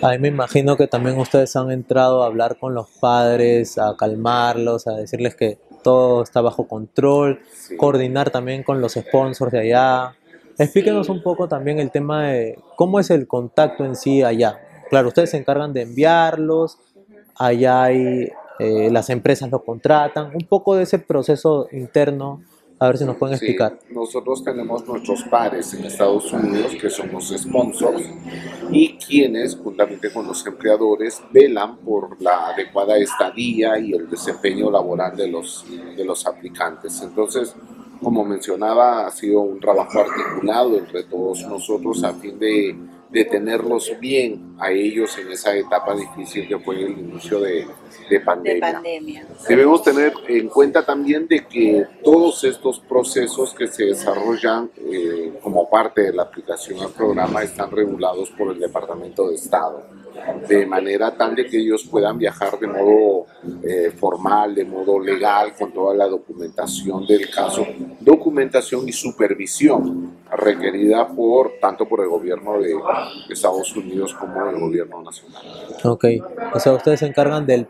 Ahí 0.02 0.20
me 0.20 0.30
imagino 0.30 0.78
que 0.78 0.88
también 0.88 1.18
ustedes 1.18 1.56
han 1.56 1.72
entrado 1.72 2.24
a 2.24 2.28
hablar 2.28 2.58
con 2.58 2.74
los 2.74 2.90
padres, 2.90 3.78
a 3.78 3.96
calmarlos, 3.98 4.88
a 4.88 4.92
decirles 4.94 5.36
que 5.36 5.58
todo 5.84 6.24
está 6.24 6.42
bajo 6.42 6.68
control, 6.68 7.42
Sí. 7.54 7.76
coordinar 7.78 8.30
también 8.30 8.64
con 8.64 8.82
los 8.82 8.94
sponsors 8.94 9.52
de 9.52 9.60
allá. 9.60 10.16
Explíquenos 10.58 11.10
un 11.10 11.24
poco 11.24 11.48
también 11.48 11.80
el 11.80 11.90
tema 11.92 12.28
de 12.28 12.60
cómo 12.76 13.00
es 13.00 13.10
el 13.10 13.28
contacto 13.28 13.84
en 13.84 13.96
sí 13.96 14.22
allá. 14.22 14.60
Claro, 14.92 15.08
ustedes 15.08 15.32
se 15.32 15.38
encargan 15.38 15.74
de 15.74 15.82
enviarlos, 15.84 16.78
allá 17.38 17.84
hay, 17.84 18.30
eh, 18.60 18.90
las 18.92 19.10
empresas 19.10 19.50
los 19.50 19.64
contratan, 19.64 20.32
un 20.36 20.46
poco 20.48 20.76
de 20.76 20.84
ese 20.84 21.00
proceso 21.00 21.68
interno, 21.72 22.44
a 22.78 22.88
ver 22.88 22.98
si 22.98 23.06
nos 23.06 23.16
pueden 23.16 23.38
Sí, 23.38 23.46
explicar. 23.46 23.80
nosotros 23.92 24.44
tenemos 24.44 24.86
nuestros 24.86 25.24
pares 25.24 25.74
en 25.74 25.86
Estados 25.86 26.34
Unidos, 26.34 26.74
que 26.80 26.90
son 26.90 27.10
los 27.14 27.30
sponsors, 27.30 28.04
y 28.70 28.98
quienes, 28.98 29.56
juntamente 29.56 30.12
con 30.12 30.28
los 30.28 30.46
empleadores, 30.46 31.22
velan 31.32 31.78
por 31.78 32.22
la 32.22 32.48
adecuada 32.50 32.98
estadía 32.98 33.80
y 33.80 33.94
el 33.94 34.10
desempeño 34.10 34.70
laboral 34.70 35.16
de 35.16 35.30
los, 35.30 35.66
de 35.96 36.04
los 36.04 36.26
aplicantes. 36.28 37.02
Entonces, 37.02 37.56
como 38.04 38.26
mencionaba, 38.26 39.06
ha 39.08 39.12
sido 39.12 39.40
un 39.40 39.60
trabajo 39.60 40.00
articulado 40.00 40.78
entre 40.78 41.04
todos 41.04 41.44
nosotros 41.48 42.04
a 42.04 42.14
fin 42.16 42.38
de, 42.40 42.76
de 43.12 43.26
tenerlos 43.26 43.92
bien 44.00 44.56
a 44.58 44.72
ellos 44.72 45.18
en 45.18 45.32
esa 45.32 45.54
etapa 45.56 45.94
difícil 45.96 46.48
que 46.48 46.58
fue 46.60 46.82
el 46.82 46.92
inicio 46.92 47.40
de, 47.42 47.52
de 47.56 47.68
De 48.10 48.20
pandemia. 48.22 48.72
pandemia. 48.74 49.26
Debemos 49.48 49.84
tener 49.84 50.14
en 50.28 50.48
cuenta 50.48 50.86
también 50.86 51.28
de 51.28 51.46
que 51.46 51.86
todos 52.04 52.44
estos 52.46 52.80
procesos 52.80 53.54
que 53.54 53.68
se 53.68 53.86
desarrollan 53.86 54.72
eh, 54.78 55.34
como 55.42 55.70
parte 55.70 56.04
de 56.04 56.14
la 56.14 56.24
aplicación 56.24 56.80
al 56.80 56.92
programa 56.92 57.44
están 57.44 57.70
regulados 57.72 58.30
por 58.32 58.54
el 58.54 58.60
Departamento 58.60 59.28
de 59.28 59.36
Estado, 59.36 59.84
de 60.48 60.66
manera 60.66 61.16
tal 61.18 61.36
de 61.36 61.46
que 61.48 61.58
ellos 61.58 61.86
puedan 61.90 62.18
viajar 62.18 62.58
de 62.60 62.68
modo 62.68 63.26
eh, 63.64 63.92
formal, 63.98 64.56
de 64.56 64.64
modo 64.66 65.00
legal, 65.00 65.54
con 65.58 65.74
toda 65.74 65.94
la 65.94 66.08
documentación 66.08 67.06
del 67.06 67.30
caso, 67.30 67.66
documentación 68.00 68.88
y 68.88 68.94
supervisión 68.94 70.21
requerida 70.42 71.08
por 71.08 71.54
tanto 71.62 71.88
por 71.88 72.02
el 72.02 72.10
gobierno 72.10 72.60
de 72.60 72.76
Estados 73.30 73.76
Unidos 73.76 74.14
como 74.14 74.50
el 74.50 74.60
gobierno 74.60 75.02
nacional. 75.02 75.42
Ok, 75.84 76.06
o 76.54 76.60
sea, 76.60 76.74
ustedes 76.74 77.00
se 77.00 77.06
encargan 77.06 77.46
del 77.46 77.68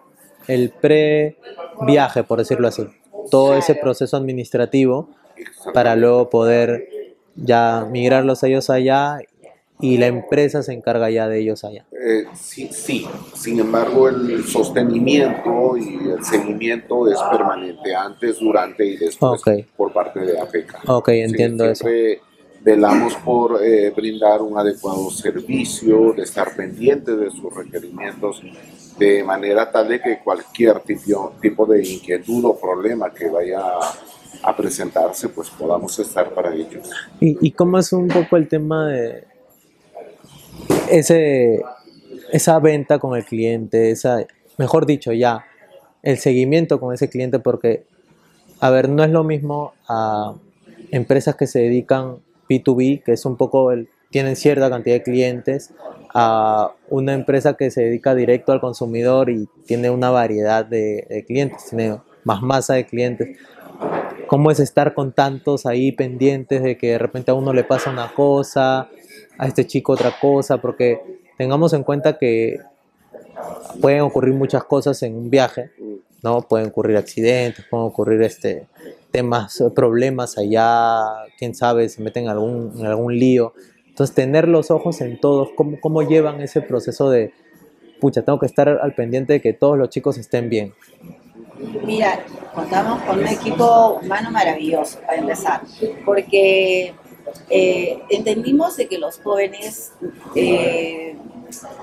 el 0.48 0.72
pre-viaje, 0.72 2.24
por 2.24 2.40
decirlo 2.40 2.68
así. 2.68 2.88
Todo 3.30 3.56
ese 3.56 3.76
proceso 3.76 4.18
administrativo 4.18 5.10
para 5.74 5.96
luego 5.96 6.30
poder 6.30 7.16
ya 7.36 7.88
migrarlos 7.90 8.44
a 8.44 8.48
ellos 8.48 8.70
allá 8.70 9.20
y 9.80 9.98
la 9.98 10.08
empresa 10.08 10.62
se 10.62 10.74
encarga 10.74 11.10
ya 11.10 11.28
de 11.28 11.40
ellos 11.40 11.64
allá. 11.64 11.86
Eh, 11.92 12.26
sí, 12.36 12.70
sí, 12.72 13.08
sin 13.34 13.60
embargo 13.60 14.10
el 14.10 14.44
sostenimiento 14.44 15.76
y 15.78 16.10
el 16.10 16.24
seguimiento 16.24 17.12
es 17.12 17.20
permanente 17.32 17.96
antes, 17.96 18.40
durante 18.40 18.86
y 18.86 18.98
después 18.98 19.42
por 19.76 19.92
parte 19.92 20.20
de 20.20 20.40
APECA. 20.40 20.82
Ok, 20.88 21.10
entiendo 21.10 21.66
eso. 21.66 21.88
siempre 21.88 22.22
velamos 22.64 23.16
por 23.16 23.64
eh, 23.64 23.92
brindar 23.92 24.42
un 24.42 24.58
adecuado 24.58 25.10
servicio, 25.10 26.14
de 26.14 26.24
estar 26.24 26.56
pendientes 26.56 27.18
de 27.18 27.32
sus 27.32 27.54
requerimientos, 27.54 28.42
de 28.98 29.24
manera 29.24 29.72
tal 29.72 29.88
de 29.88 30.00
que 30.00 30.20
cualquier 30.20 30.80
tipo, 30.82 31.34
tipo 31.42 31.66
de 31.66 31.88
inquietud 31.88 32.46
o 32.46 32.60
problema 32.60 33.12
que 33.12 33.30
vaya 33.30 33.62
a 34.44 34.56
presentarse, 34.56 35.30
pues 35.30 35.50
podamos 35.50 35.98
estar 36.00 36.34
para 36.34 36.54
ellos. 36.54 36.90
¿Y, 37.20 37.48
y 37.48 37.52
cómo 37.52 37.80
es 37.80 37.92
un 37.94 38.08
poco 38.08 38.38
el 38.38 38.48
tema 38.48 38.88
de 38.88 39.24
ese, 40.90 41.62
esa 42.32 42.60
venta 42.60 43.00
con 43.00 43.18
el 43.18 43.26
cliente, 43.26 43.92
esa, 43.92 44.26
mejor 44.58 44.86
dicho, 44.86 45.12
ya, 45.14 45.46
el 46.04 46.18
seguimiento 46.18 46.80
con 46.80 46.94
ese 46.94 47.10
cliente? 47.10 47.40
Porque, 47.40 47.86
a 48.60 48.70
ver, 48.70 48.90
no 48.90 49.04
es 49.04 49.10
lo 49.10 49.24
mismo 49.24 49.74
a 49.88 50.36
empresas 50.92 51.36
que 51.36 51.48
se 51.48 51.60
dedican 51.60 52.18
B2B, 52.52 53.04
que 53.04 53.14
es 53.14 53.26
un 53.26 53.38
poco, 53.38 53.72
el, 53.72 53.90
tienen 54.10 54.36
cierta 54.36 54.70
cantidad 54.70 54.96
de 54.96 55.04
clientes, 55.04 55.74
a 56.14 56.74
una 56.90 57.14
empresa 57.14 57.54
que 57.56 57.72
se 57.72 57.84
dedica 57.84 58.14
directo 58.14 58.52
al 58.52 58.60
consumidor 58.60 59.30
y 59.30 59.48
tiene 59.66 59.90
una 59.90 60.10
variedad 60.10 60.66
de, 60.66 61.08
de 61.10 61.24
clientes, 61.26 61.68
tiene 61.70 62.00
más 62.24 62.42
masa 62.42 62.74
de 62.74 62.86
clientes 62.86 63.38
cómo 64.32 64.50
es 64.50 64.62
estar 64.62 64.94
con 64.94 65.12
tantos 65.12 65.66
ahí 65.66 65.92
pendientes 65.92 66.64
de 66.64 66.78
que 66.78 66.92
de 66.92 66.98
repente 66.98 67.32
a 67.32 67.34
uno 67.34 67.52
le 67.52 67.66
pasa 67.66 67.90
una 67.90 68.14
cosa, 68.14 68.88
a 69.38 69.46
este 69.46 69.68
chico 69.68 69.92
otra 69.92 70.14
cosa, 70.22 70.62
porque 70.62 71.02
tengamos 71.38 71.74
en 71.74 71.84
cuenta 71.84 72.18
que 72.18 72.58
pueden 73.82 74.00
ocurrir 74.00 74.34
muchas 74.34 74.64
cosas 74.64 75.04
en 75.04 75.16
un 75.16 75.30
viaje, 75.30 75.72
¿no? 76.24 76.44
Pueden 76.44 76.68
ocurrir 76.68 76.96
accidentes, 76.96 77.66
pueden 77.70 77.88
ocurrir 77.88 78.22
este 78.22 78.68
temas, 79.12 79.60
eh, 79.62 79.70
problemas 79.74 80.38
allá, 80.38 81.04
quién 81.38 81.54
sabe, 81.54 81.90
se 81.90 82.02
meten 82.02 82.24
en 82.24 82.30
algún, 82.30 82.86
algún 82.86 83.18
lío. 83.18 83.54
Entonces, 83.88 84.16
tener 84.16 84.48
los 84.48 84.72
ojos 84.72 85.02
en 85.02 85.20
todos, 85.20 85.50
¿cómo, 85.56 85.80
cómo 85.80 86.02
llevan 86.02 86.42
ese 86.42 86.62
proceso 86.62 87.10
de, 87.10 87.34
pucha, 88.00 88.24
tengo 88.24 88.40
que 88.40 88.46
estar 88.46 88.68
al 88.68 88.96
pendiente 88.96 89.34
de 89.34 89.42
que 89.42 89.54
todos 89.54 89.78
los 89.78 89.90
chicos 89.90 90.18
estén 90.18 90.50
bien? 90.50 90.74
Mira, 91.86 92.24
contamos 92.56 93.02
con 93.04 93.20
un 93.20 93.28
equipo 93.28 94.00
humano 94.02 94.32
maravilloso 94.32 95.00
para 95.06 95.20
empezar, 95.20 95.62
porque 96.06 96.94
eh, 97.50 98.02
entendimos 98.10 98.78
de 98.78 98.88
que 98.88 98.98
los 98.98 99.20
jóvenes 99.20 99.94
eh, 100.36 101.11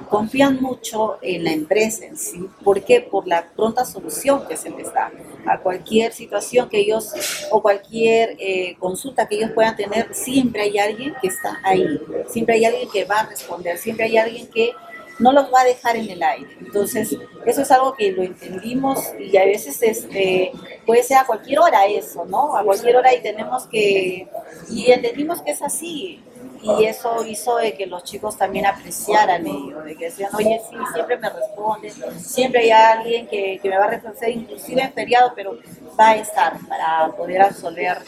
confían 0.09 0.61
mucho 0.61 1.19
en 1.23 1.45
la 1.45 1.53
empresa 1.53 2.07
en 2.07 2.17
sí. 2.17 2.49
¿Por 2.65 2.83
qué? 2.83 3.01
Por 3.01 3.27
la 3.27 3.49
pronta 3.51 3.85
solución 3.85 4.47
que 4.47 4.57
se 4.57 4.71
les 4.71 4.93
da 4.93 5.11
a 5.47 5.59
cualquier 5.59 6.13
situación 6.13 6.69
que 6.69 6.81
ellos 6.81 7.13
o 7.51 7.63
cualquier 7.63 8.37
eh, 8.39 8.77
consulta 8.79 9.27
que 9.27 9.37
ellos 9.37 9.51
puedan 9.53 9.77
tener, 9.77 10.15
siempre 10.15 10.63
hay 10.63 10.79
alguien 10.79 11.15
que 11.21 11.29
está 11.29 11.59
ahí, 11.63 12.01
siempre 12.29 12.57
hay 12.57 12.65
alguien 12.65 12.89
que 12.91 13.05
va 13.05 13.21
a 13.21 13.27
responder, 13.27 13.79
siempre 13.79 14.07
hay 14.07 14.17
alguien 14.17 14.47
que 14.49 14.73
no 15.19 15.33
los 15.33 15.53
va 15.53 15.63
a 15.63 15.65
dejar 15.65 15.97
en 15.97 16.09
el 16.09 16.23
aire. 16.23 16.49
Entonces, 16.61 17.17
eso 17.45 17.63
es 17.63 17.71
algo 17.71 17.95
que 17.95 18.13
lo 18.13 18.23
entendimos 18.23 19.01
y 19.19 19.37
a 19.37 19.45
veces 19.45 19.83
este, 19.83 20.53
puede 20.87 21.03
ser 21.03 21.19
a 21.19 21.27
cualquier 21.27 21.59
hora 21.59 21.87
eso, 21.87 22.25
¿no? 22.25 22.57
A 22.57 22.63
cualquier 22.63 22.97
hora 22.97 23.15
y 23.15 23.21
tenemos 23.21 23.67
que, 23.67 24.29
y 24.71 24.91
entendimos 24.91 25.43
que 25.43 25.51
es 25.53 25.63
así. 25.63 26.23
Y 26.63 26.85
eso 26.85 27.25
hizo 27.25 27.57
de 27.57 27.75
que 27.75 27.87
los 27.87 28.05
chicos 28.05 28.37
también 28.37 28.67
apreciaran 28.67 29.47
ello, 29.47 29.81
de 29.83 29.97
que 29.97 30.07
decían, 30.07 30.31
oye, 30.35 30.61
sí, 30.69 30.77
siempre 30.93 31.19
me 31.19 31.31
responden, 31.31 31.93
siempre 32.19 32.61
hay 32.61 32.71
alguien 32.71 33.27
que, 33.27 33.59
que 33.63 33.69
me 33.69 33.79
va 33.79 33.85
a 33.85 33.91
responder, 33.91 34.31
inclusive 34.31 34.83
en 34.83 34.93
feriado, 34.93 35.33
pero 35.35 35.59
va 35.99 36.11
a 36.11 36.17
estar 36.17 36.59
para 36.69 37.09
poder 37.17 37.43
absolver 37.43 37.99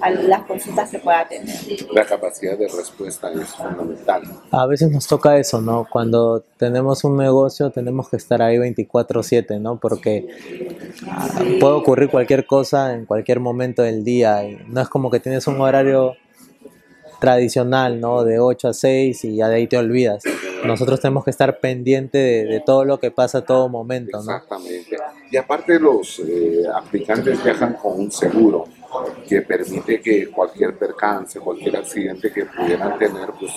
a 0.00 0.10
las 0.10 0.42
consultas 0.42 0.90
que 0.90 0.98
pueda 0.98 1.26
tener. 1.26 1.54
La 1.92 2.04
capacidad 2.04 2.56
de 2.56 2.68
respuesta 2.68 3.30
es 3.32 3.48
fundamental. 3.48 4.22
A 4.50 4.66
veces 4.66 4.90
nos 4.90 5.06
toca 5.06 5.36
eso, 5.38 5.60
¿no? 5.60 5.86
Cuando 5.90 6.44
tenemos 6.56 7.04
un 7.04 7.16
negocio 7.16 7.70
tenemos 7.70 8.08
que 8.08 8.16
estar 8.16 8.42
ahí 8.42 8.58
24/7, 8.58 9.60
¿no? 9.60 9.78
Porque 9.78 10.28
ah, 11.08 11.28
puede 11.60 11.74
ocurrir 11.74 12.10
cualquier 12.10 12.46
cosa 12.46 12.94
en 12.94 13.06
cualquier 13.06 13.40
momento 13.40 13.82
del 13.82 14.04
día 14.04 14.44
y 14.44 14.58
no 14.68 14.80
es 14.80 14.88
como 14.88 15.10
que 15.10 15.20
tienes 15.20 15.46
un 15.46 15.60
horario 15.60 16.16
tradicional, 17.22 18.00
¿no? 18.00 18.24
De 18.24 18.40
8 18.40 18.68
a 18.68 18.72
6 18.72 19.24
y 19.26 19.36
ya 19.36 19.48
de 19.48 19.54
ahí 19.54 19.68
te 19.68 19.78
olvidas. 19.78 20.24
Nosotros 20.64 21.00
tenemos 21.00 21.24
que 21.24 21.30
estar 21.30 21.60
pendiente 21.60 22.18
de, 22.18 22.44
de 22.46 22.60
todo 22.60 22.84
lo 22.84 22.98
que 22.98 23.12
pasa 23.12 23.38
a 23.38 23.44
todo 23.44 23.68
momento, 23.68 24.16
¿no? 24.16 24.32
Exactamente. 24.32 24.96
Y 25.30 25.36
aparte 25.36 25.78
los 25.78 26.18
eh, 26.18 26.64
aplicantes 26.74 27.42
viajan 27.44 27.74
con 27.74 28.00
un 28.00 28.10
seguro 28.10 28.64
que 29.28 29.40
permite 29.42 30.00
que 30.00 30.28
cualquier 30.30 30.76
percance, 30.76 31.38
cualquier 31.38 31.76
accidente 31.76 32.32
que 32.32 32.44
pudieran 32.44 32.98
tener, 32.98 33.30
pues 33.38 33.52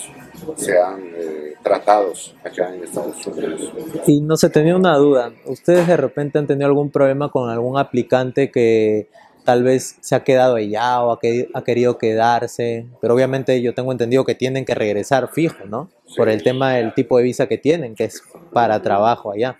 sean 0.56 1.02
eh, 1.14 1.54
tratados 1.62 2.36
allá 2.44 2.72
en 2.72 2.84
Estados 2.84 3.26
Unidos. 3.26 3.72
Y 4.06 4.20
no 4.20 4.36
sé, 4.36 4.48
tenía 4.48 4.76
una 4.76 4.96
duda. 4.96 5.32
¿Ustedes 5.44 5.88
de 5.88 5.96
repente 5.96 6.38
han 6.38 6.46
tenido 6.46 6.68
algún 6.68 6.90
problema 6.90 7.32
con 7.32 7.50
algún 7.50 7.78
aplicante 7.78 8.52
que 8.52 9.08
tal 9.46 9.62
vez 9.62 9.96
se 10.02 10.14
ha 10.14 10.22
quedado 10.22 10.56
allá 10.56 11.00
o 11.02 11.12
ha, 11.12 11.18
que- 11.18 11.48
ha 11.54 11.64
querido 11.64 11.96
quedarse? 11.96 12.84
Pero 13.00 13.14
obviamente 13.14 13.62
yo 13.62 13.72
tengo 13.72 13.92
entendido 13.92 14.24
que 14.26 14.34
tienen 14.34 14.66
que 14.66 14.74
regresar 14.74 15.30
fijo, 15.32 15.64
¿no? 15.64 15.88
Por 16.18 16.28
el 16.28 16.42
tema 16.42 16.74
del 16.74 16.92
tipo 16.92 17.16
de 17.16 17.24
visa 17.24 17.46
que 17.46 17.56
tienen, 17.56 17.94
que 17.94 18.04
es 18.04 18.22
para 18.52 18.82
trabajo 18.82 19.32
allá. 19.32 19.56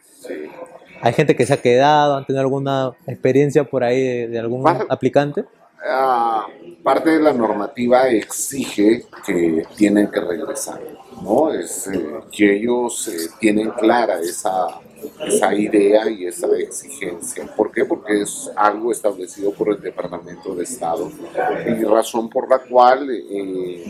Hay 1.01 1.13
gente 1.15 1.37
que 1.37 1.47
se 1.47 1.55
ha 1.55 1.59
quedado, 1.63 2.17
han 2.17 2.27
tenido 2.27 2.41
alguna 2.43 2.93
experiencia 3.07 3.65
por 3.65 3.85
ahí 3.85 4.01
de, 4.03 4.29
de 4.29 4.39
algún 4.39 4.67
aplicante. 4.89 5.45
ah, 5.89 6.47
parte 6.83 7.11
de 7.11 7.21
la 7.21 7.33
normativa 7.33 8.09
exige 8.09 9.05
que 9.27 9.65
tienen 9.77 10.11
que 10.11 10.21
regresar, 10.21 10.81
¿no? 11.23 11.53
Es 11.53 11.87
eh, 11.89 12.01
que 12.33 12.57
ellos 12.57 13.09
eh, 13.09 13.29
tienen 13.41 13.71
clara 13.71 14.19
esa, 14.21 14.67
esa 15.27 15.55
idea 15.55 16.09
y 16.11 16.27
esa 16.27 16.47
exigencia. 16.59 17.47
¿Por 17.57 17.73
qué? 17.73 17.85
Porque 17.85 18.23
es 18.23 18.51
algo 18.57 18.93
establecido 18.93 19.53
por 19.53 19.71
el 19.71 19.81
Departamento 19.81 20.55
de 20.55 20.65
Estado 20.65 21.11
y 21.67 21.85
razón 21.85 22.29
por 22.29 22.49
la 22.49 22.59
cual 22.59 23.09
eh, 23.11 23.85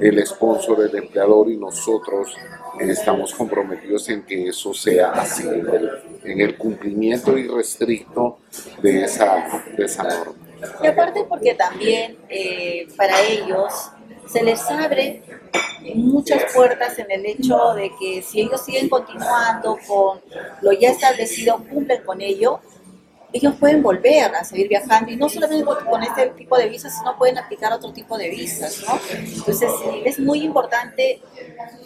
el 0.00 0.26
sponsor, 0.26 0.84
el 0.88 0.96
empleador 0.96 1.50
y 1.50 1.56
nosotros 1.56 2.34
estamos 2.80 3.34
comprometidos 3.34 4.08
en 4.08 4.22
que 4.22 4.48
eso 4.48 4.72
sea 4.72 5.10
así, 5.12 5.46
en 5.46 5.68
el, 5.68 5.90
en 6.24 6.40
el 6.40 6.56
cumplimiento 6.56 7.36
irrestricto 7.36 8.38
de 8.82 9.04
esa, 9.04 9.62
de 9.76 9.84
esa 9.84 10.04
norma. 10.04 10.34
Y 10.82 10.86
aparte 10.86 11.24
porque 11.28 11.54
también 11.54 12.16
eh, 12.28 12.86
para 12.96 13.20
ellos 13.22 13.90
se 14.32 14.42
les 14.42 14.60
abre 14.70 15.22
muchas 15.94 16.52
puertas 16.54 16.98
en 16.98 17.10
el 17.10 17.26
hecho 17.26 17.74
de 17.74 17.92
que 17.98 18.22
si 18.22 18.40
ellos 18.40 18.64
siguen 18.64 18.88
continuando 18.88 19.78
con 19.86 20.20
lo 20.60 20.72
ya 20.72 20.90
establecido, 20.90 21.62
cumplen 21.68 22.02
con 22.04 22.20
ello, 22.20 22.60
ellos 23.32 23.54
pueden 23.58 23.82
volver 23.82 24.34
a 24.34 24.44
seguir 24.44 24.68
viajando 24.68 25.10
y 25.10 25.16
no 25.16 25.28
solamente 25.28 25.64
con 25.64 26.02
este 26.02 26.26
tipo 26.30 26.56
de 26.56 26.68
visas, 26.68 26.96
sino 26.96 27.16
pueden 27.16 27.38
aplicar 27.38 27.72
otro 27.72 27.92
tipo 27.92 28.16
de 28.18 28.28
visas, 28.28 28.84
¿no? 28.86 28.98
Entonces 29.10 29.70
es 30.04 30.18
muy 30.18 30.42
importante 30.42 31.20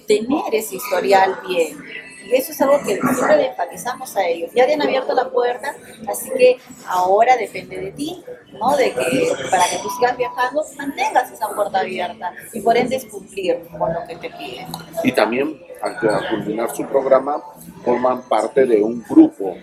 tener 0.06 0.52
ese 0.52 0.76
historial 0.76 1.38
bien. 1.46 1.78
Y 2.26 2.34
eso 2.34 2.52
es 2.52 2.60
algo 2.60 2.78
que 2.78 2.98
siempre 3.00 3.36
le 3.36 3.46
enfatizamos 3.48 4.16
a 4.16 4.26
ellos. 4.26 4.50
Ya 4.54 4.66
te 4.66 4.74
han 4.74 4.82
abierto 4.82 5.14
la 5.14 5.30
puerta, 5.30 5.74
así 6.08 6.30
que 6.30 6.56
ahora 6.86 7.36
depende 7.36 7.76
de 7.76 7.92
ti, 7.92 8.22
¿no? 8.52 8.76
De 8.76 8.92
que 8.92 9.32
para 9.50 9.64
que 9.64 9.78
tú 9.82 9.90
sigas 9.90 10.16
viajando, 10.16 10.64
mantengas 10.76 11.30
esa 11.30 11.48
puerta 11.48 11.80
abierta 11.80 12.32
y 12.52 12.60
por 12.60 12.76
ende 12.76 12.96
es 12.96 13.04
cumplir 13.06 13.60
con 13.78 13.92
lo 13.92 14.04
que 14.06 14.16
te 14.16 14.30
piden. 14.30 14.66
Y 15.04 15.12
también, 15.12 15.60
al 15.82 15.98
culminar 16.30 16.74
su 16.74 16.84
programa, 16.86 17.42
forman 17.84 18.22
parte 18.22 18.66
de 18.66 18.82
un 18.82 19.04
grupo 19.08 19.54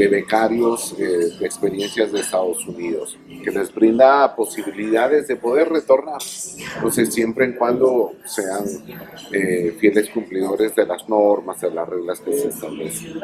de 0.00 0.08
becarios 0.08 0.94
eh, 0.98 1.36
de 1.38 1.44
experiencias 1.44 2.10
de 2.10 2.20
Estados 2.20 2.66
Unidos, 2.66 3.18
que 3.44 3.50
les 3.50 3.74
brinda 3.74 4.34
posibilidades 4.34 5.28
de 5.28 5.36
poder 5.36 5.68
retornar, 5.68 6.22
entonces 6.76 7.12
siempre 7.12 7.44
en 7.44 7.52
cuando 7.52 8.12
sean 8.24 8.64
eh, 9.30 9.76
fieles 9.78 10.08
cumplidores 10.08 10.74
de 10.74 10.86
las 10.86 11.06
normas, 11.06 11.60
de 11.60 11.70
las 11.70 11.86
reglas 11.86 12.18
que 12.20 12.32
se 12.32 12.48
establecen. 12.48 13.20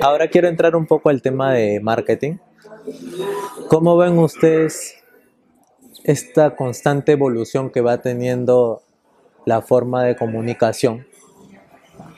Ahora 0.00 0.26
quiero 0.28 0.48
entrar 0.48 0.74
un 0.74 0.86
poco 0.86 1.10
al 1.10 1.20
tema 1.20 1.52
de 1.52 1.80
marketing. 1.80 2.38
¿Cómo 3.68 3.98
ven 3.98 4.18
ustedes 4.18 4.96
esta 6.02 6.56
constante 6.56 7.12
evolución 7.12 7.68
que 7.68 7.82
va 7.82 8.00
teniendo 8.00 8.80
la 9.44 9.60
forma 9.60 10.02
de 10.04 10.16
comunicación 10.16 11.06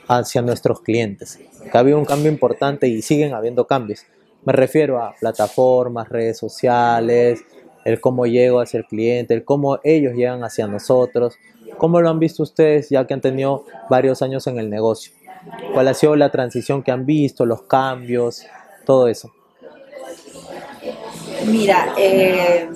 hacia 0.07 0.41
nuestros 0.41 0.81
clientes? 0.81 1.39
ha 1.73 1.79
habido 1.79 1.97
un 1.97 2.05
cambio 2.05 2.31
importante 2.31 2.87
y 2.87 3.01
siguen 3.01 3.33
habiendo 3.33 3.65
cambios. 3.65 4.05
Me 4.43 4.53
refiero 4.53 5.01
a 5.01 5.15
plataformas, 5.19 6.09
redes 6.09 6.37
sociales, 6.37 7.43
el 7.83 7.99
cómo 7.99 8.25
llego 8.25 8.59
hacia 8.59 8.79
el 8.79 8.85
cliente, 8.85 9.33
el 9.33 9.43
cómo 9.43 9.79
ellos 9.83 10.13
llegan 10.13 10.43
hacia 10.43 10.67
nosotros. 10.67 11.37
¿Cómo 11.77 11.99
lo 11.99 12.09
han 12.09 12.19
visto 12.19 12.43
ustedes 12.43 12.89
ya 12.89 13.05
que 13.05 13.13
han 13.13 13.21
tenido 13.21 13.65
varios 13.89 14.21
años 14.21 14.47
en 14.47 14.59
el 14.59 14.69
negocio? 14.69 15.13
¿Cuál 15.73 15.87
ha 15.87 15.93
sido 15.93 16.15
la 16.15 16.31
transición 16.31 16.83
que 16.83 16.91
han 16.91 17.05
visto, 17.05 17.45
los 17.45 17.63
cambios, 17.63 18.45
todo 18.85 19.07
eso? 19.07 19.31
Mira, 21.47 21.93
eh, 21.97 22.67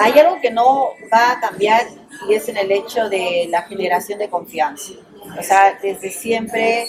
hay 0.00 0.18
algo 0.18 0.38
que 0.40 0.50
no 0.50 0.90
va 1.12 1.32
a 1.32 1.40
cambiar 1.40 1.86
y 2.28 2.34
es 2.34 2.48
en 2.48 2.58
el 2.58 2.70
hecho 2.70 3.08
de 3.08 3.46
la 3.48 3.62
generación 3.62 4.18
de 4.18 4.28
confianza. 4.28 4.92
O 5.38 5.42
sea, 5.42 5.78
desde 5.82 6.10
siempre 6.10 6.88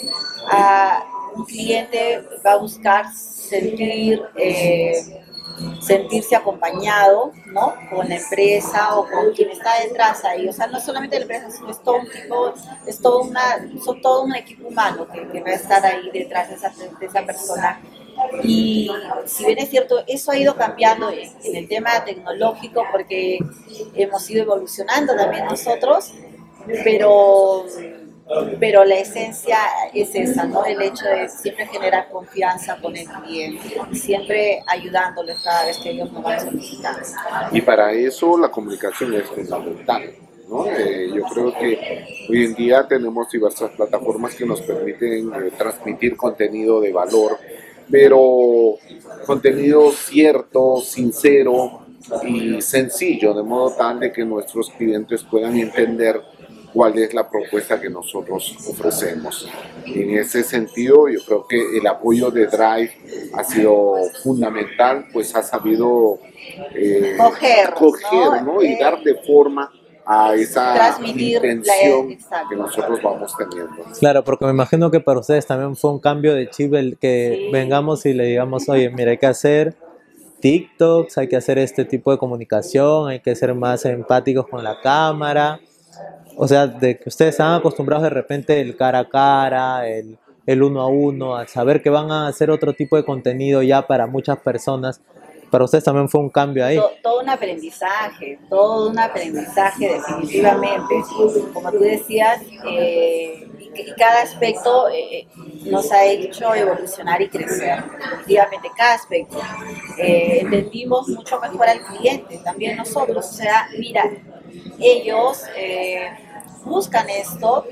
ha, 0.50 1.04
un 1.34 1.44
cliente 1.44 2.22
va 2.44 2.52
a 2.52 2.56
buscar 2.56 3.06
sentir, 3.14 4.22
eh, 4.36 5.22
sentirse 5.80 6.34
acompañado, 6.36 7.32
¿no? 7.46 7.74
Con 7.90 8.08
la 8.08 8.16
empresa 8.16 8.96
o 8.96 9.08
con 9.08 9.32
quien 9.32 9.50
está 9.50 9.80
detrás 9.80 10.24
ahí. 10.24 10.48
O 10.48 10.52
sea, 10.52 10.66
no 10.66 10.80
solamente 10.80 11.16
la 11.16 11.22
empresa, 11.22 11.50
sino 11.50 11.70
es 11.70 11.82
todo 11.82 11.96
un 11.96 12.10
tipo, 12.10 12.54
es 12.86 13.00
todo 13.00 13.22
una, 13.22 13.66
son 13.84 14.00
todo 14.00 14.22
un 14.22 14.34
equipo 14.34 14.68
humano 14.68 15.06
que, 15.08 15.40
va 15.40 15.50
a 15.50 15.54
estar 15.54 15.84
ahí 15.84 16.10
detrás 16.12 16.48
de 16.48 16.56
esa, 16.56 16.72
de 16.98 17.06
esa 17.06 17.22
persona. 17.24 17.80
Y 18.42 18.90
si 19.26 19.44
bien 19.44 19.58
es 19.58 19.70
cierto, 19.70 20.02
eso 20.06 20.30
ha 20.30 20.36
ido 20.36 20.54
cambiando 20.56 21.10
en, 21.10 21.30
en 21.42 21.56
el 21.56 21.68
tema 21.68 22.04
tecnológico 22.04 22.84
porque 22.92 23.38
hemos 23.94 24.28
ido 24.30 24.42
evolucionando 24.42 25.16
también 25.16 25.46
nosotros, 25.46 26.12
pero 26.84 27.66
pero 28.58 28.84
la 28.84 28.96
esencia 28.96 29.58
es 29.92 30.14
esa, 30.14 30.44
¿no? 30.44 30.64
El 30.64 30.80
hecho 30.80 31.04
de 31.04 31.28
siempre 31.28 31.66
generar 31.66 32.08
confianza 32.10 32.76
con 32.80 32.96
el 32.96 33.06
cliente, 33.06 33.76
siempre 33.92 34.62
ayudándoles 34.66 35.40
cada 35.42 35.66
vez 35.66 35.78
que 35.78 35.90
ellos 35.90 36.10
nos 36.10 36.22
van 36.22 36.40
solicitando. 36.40 37.00
Y 37.52 37.60
para 37.60 37.92
eso 37.92 38.38
la 38.38 38.50
comunicación 38.50 39.14
es 39.14 39.24
fundamental. 39.24 40.10
¿no? 40.48 40.66
Eh, 40.66 41.10
yo 41.14 41.22
creo 41.24 41.54
que 41.54 42.26
hoy 42.28 42.44
en 42.44 42.54
día 42.54 42.86
tenemos 42.86 43.30
diversas 43.30 43.70
plataformas 43.72 44.34
que 44.34 44.46
nos 44.46 44.60
permiten 44.62 45.32
eh, 45.34 45.50
transmitir 45.56 46.16
contenido 46.16 46.80
de 46.80 46.92
valor, 46.92 47.38
pero 47.90 48.76
contenido 49.26 49.90
cierto, 49.90 50.80
sincero 50.80 51.80
y 52.26 52.60
sencillo, 52.60 53.34
de 53.34 53.42
modo 53.42 53.74
tal 53.76 54.00
de 54.00 54.12
que 54.12 54.24
nuestros 54.24 54.70
clientes 54.70 55.24
puedan 55.24 55.56
entender 55.58 56.20
cuál 56.74 56.98
es 56.98 57.14
la 57.14 57.30
propuesta 57.30 57.80
que 57.80 57.88
nosotros 57.88 58.56
ofrecemos. 58.68 59.48
En 59.86 60.10
ese 60.18 60.42
sentido, 60.42 61.08
yo 61.08 61.20
creo 61.24 61.46
que 61.46 61.78
el 61.78 61.86
apoyo 61.86 62.32
de 62.32 62.46
Drive 62.46 62.90
ha 63.32 63.44
sido 63.44 63.94
fundamental, 64.22 65.06
pues 65.12 65.34
ha 65.36 65.42
sabido 65.42 66.18
eh, 66.74 67.16
coger, 67.16 68.42
¿no? 68.42 68.60
y 68.60 68.72
eh, 68.72 68.78
darle 68.78 69.14
forma 69.24 69.70
a 70.04 70.34
esa 70.34 70.98
intención 71.02 72.08
que 72.50 72.56
nosotros 72.56 73.00
vamos 73.02 73.32
teniendo. 73.38 73.84
Claro, 74.00 74.24
porque 74.24 74.44
me 74.44 74.50
imagino 74.50 74.90
que 74.90 74.98
para 74.98 75.20
ustedes 75.20 75.46
también 75.46 75.76
fue 75.76 75.92
un 75.92 76.00
cambio 76.00 76.34
de 76.34 76.50
chip 76.50 76.74
el 76.74 76.98
que 76.98 77.50
vengamos 77.52 78.04
y 78.04 78.12
le 78.14 78.24
digamos, 78.24 78.68
oye, 78.68 78.90
mira, 78.90 79.12
hay 79.12 79.18
que 79.18 79.26
hacer 79.26 79.76
TikToks, 80.40 81.18
hay 81.18 81.28
que 81.28 81.36
hacer 81.36 81.58
este 81.58 81.84
tipo 81.84 82.10
de 82.10 82.18
comunicación, 82.18 83.08
hay 83.08 83.20
que 83.20 83.34
ser 83.36 83.54
más 83.54 83.84
empáticos 83.86 84.48
con 84.48 84.62
la 84.62 84.80
cámara 84.82 85.60
o 86.36 86.48
sea, 86.48 86.66
de 86.66 86.98
que 86.98 87.08
ustedes 87.08 87.30
están 87.34 87.54
acostumbrados 87.54 88.04
de 88.04 88.10
repente 88.10 88.60
el 88.60 88.76
cara 88.76 89.00
a 89.00 89.08
cara, 89.08 89.88
el, 89.88 90.18
el 90.46 90.62
uno 90.62 90.80
a 90.80 90.86
uno, 90.88 91.36
a 91.36 91.46
saber 91.46 91.82
que 91.82 91.90
van 91.90 92.10
a 92.10 92.28
hacer 92.28 92.50
otro 92.50 92.72
tipo 92.72 92.96
de 92.96 93.04
contenido 93.04 93.62
ya 93.62 93.86
para 93.86 94.06
muchas 94.06 94.38
personas. 94.38 95.00
Para 95.50 95.64
ustedes 95.64 95.84
también 95.84 96.08
fue 96.08 96.20
un 96.20 96.30
cambio 96.30 96.66
ahí. 96.66 96.80
Todo, 97.00 97.20
un 97.20 97.28
aprendizaje, 97.28 98.40
todo 98.50 98.90
un 98.90 98.98
aprendizaje 98.98 99.88
definitivamente. 99.88 100.94
Como 101.52 101.70
tú 101.70 101.78
decías, 101.78 102.40
eh, 102.68 103.46
y, 103.76 103.92
cada 103.92 104.22
aspecto 104.22 104.88
eh, 104.88 105.28
nos 105.66 105.92
ha 105.92 106.04
hecho 106.06 106.52
evolucionar 106.54 107.22
y 107.22 107.28
crecer. 107.28 107.84
Definitivamente, 107.84 108.68
cada 108.76 108.94
aspecto. 108.94 109.38
Eh, 109.98 110.40
entendimos 110.40 111.08
mucho 111.08 111.38
mejor 111.40 111.68
al 111.68 111.80
cliente, 111.82 112.38
también 112.38 112.76
nosotros. 112.76 113.24
O 113.24 113.32
sea, 113.32 113.68
mira, 113.78 114.10
ellos 114.80 115.42
eh, 115.56 116.10
buscan 116.64 117.08
esto 117.10 117.66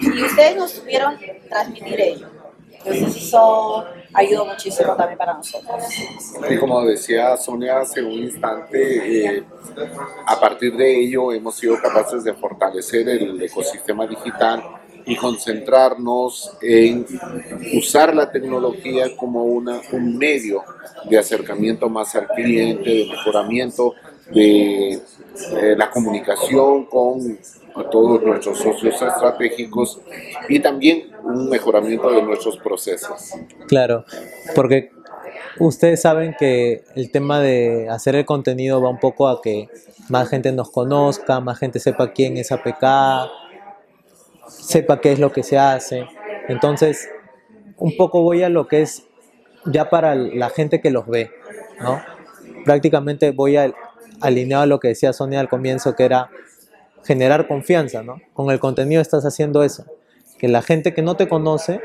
y 0.00 0.22
ustedes 0.22 0.56
nos 0.56 0.70
supieron 0.70 1.16
transmitir 1.48 2.00
ello. 2.00 2.28
Entonces 2.84 3.26
eso 3.26 3.84
ayudó 4.12 4.46
muchísimo 4.46 4.96
también 4.96 5.18
para 5.18 5.34
nosotros. 5.34 5.84
Y 6.50 6.56
como 6.56 6.84
decía 6.84 7.36
Sonia 7.36 7.78
hace 7.80 8.02
un 8.02 8.12
instante, 8.12 9.36
eh, 9.36 9.44
a 10.26 10.40
partir 10.40 10.76
de 10.76 11.00
ello 11.00 11.32
hemos 11.32 11.54
sido 11.54 11.80
capaces 11.80 12.24
de 12.24 12.34
fortalecer 12.34 13.08
el 13.08 13.40
ecosistema 13.40 14.06
digital 14.06 14.62
y 15.04 15.16
concentrarnos 15.16 16.56
en 16.60 17.06
usar 17.76 18.14
la 18.14 18.30
tecnología 18.30 19.16
como 19.16 19.44
una, 19.44 19.80
un 19.92 20.16
medio 20.16 20.62
de 21.08 21.18
acercamiento 21.18 21.88
más 21.88 22.14
al 22.14 22.28
cliente, 22.28 22.90
de 22.90 23.06
mejoramiento 23.06 23.94
de 24.30 24.92
eh, 24.92 25.74
la 25.76 25.90
comunicación 25.90 26.86
con 26.86 27.38
todos 27.90 28.22
nuestros 28.22 28.58
socios 28.58 29.00
estratégicos 29.00 30.00
y 30.48 30.60
también 30.60 31.10
un 31.22 31.48
mejoramiento 31.48 32.10
de 32.10 32.22
nuestros 32.22 32.58
procesos. 32.58 33.32
Claro, 33.66 34.04
porque 34.54 34.90
ustedes 35.58 36.02
saben 36.02 36.36
que 36.38 36.84
el 36.94 37.10
tema 37.10 37.40
de 37.40 37.88
hacer 37.88 38.14
el 38.14 38.24
contenido 38.24 38.82
va 38.82 38.90
un 38.90 39.00
poco 39.00 39.28
a 39.28 39.40
que 39.40 39.68
más 40.08 40.28
gente 40.28 40.52
nos 40.52 40.70
conozca, 40.70 41.40
más 41.40 41.58
gente 41.58 41.80
sepa 41.80 42.12
quién 42.12 42.36
es 42.36 42.52
APK, 42.52 42.84
sepa 44.48 45.00
qué 45.00 45.12
es 45.12 45.18
lo 45.18 45.32
que 45.32 45.42
se 45.42 45.58
hace. 45.58 46.06
Entonces, 46.48 47.08
un 47.78 47.96
poco 47.96 48.22
voy 48.22 48.42
a 48.42 48.48
lo 48.48 48.68
que 48.68 48.82
es 48.82 49.04
ya 49.64 49.88
para 49.88 50.14
la 50.14 50.50
gente 50.50 50.80
que 50.80 50.90
los 50.90 51.06
ve, 51.06 51.30
¿no? 51.80 52.02
Prácticamente 52.64 53.30
voy 53.30 53.56
a 53.56 53.72
alineado 54.22 54.62
a 54.62 54.66
lo 54.66 54.80
que 54.80 54.88
decía 54.88 55.12
Sonia 55.12 55.40
al 55.40 55.48
comienzo, 55.48 55.94
que 55.94 56.04
era 56.04 56.30
generar 57.04 57.48
confianza, 57.48 58.02
¿no? 58.02 58.20
Con 58.32 58.50
el 58.50 58.60
contenido 58.60 59.02
estás 59.02 59.24
haciendo 59.24 59.62
eso, 59.62 59.84
que 60.38 60.48
la 60.48 60.62
gente 60.62 60.94
que 60.94 61.02
no 61.02 61.16
te 61.16 61.28
conoce 61.28 61.80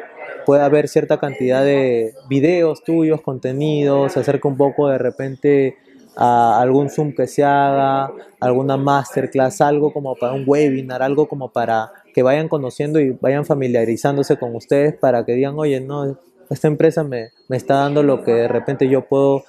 pueda 0.46 0.70
ver 0.70 0.88
cierta 0.88 1.20
cantidad 1.20 1.64
de 1.64 2.14
videos 2.30 2.84
tuyos, 2.84 3.22
contenidos, 3.22 4.14
se 4.14 4.22
acerca 4.22 4.48
un 4.48 4.56
poco 4.56 4.88
de 4.88 4.98
repente 4.98 5.78
a 6.16 6.60
algún 6.62 6.90
Zoom 6.90 7.14
que 7.14 7.28
se 7.28 7.44
haga, 7.44 8.12
alguna 8.40 8.76
masterclass, 8.76 9.62
algo 9.62 9.94
como 9.94 10.16
para 10.16 10.34
un 10.34 10.46
webinar, 10.48 11.04
algo 11.04 11.28
como 11.28 11.52
para 11.52 11.92
que 12.14 12.24
vayan 12.24 12.50
conociendo 12.50 13.00
y 13.00 13.12
vayan 13.12 13.46
familiarizándose 13.46 14.38
con 14.38 14.56
ustedes 14.56 14.96
para 14.96 15.26
que 15.26 15.34
digan, 15.34 15.54
oye, 15.60 15.80
no, 15.80 16.18
esta 16.50 16.68
empresa 16.68 17.04
me, 17.04 17.30
me 17.48 17.58
está 17.58 17.76
dando 17.76 18.02
lo 18.02 18.24
que 18.24 18.32
de 18.32 18.48
repente 18.48 18.90
yo 18.90 19.04
puedo, 19.04 19.44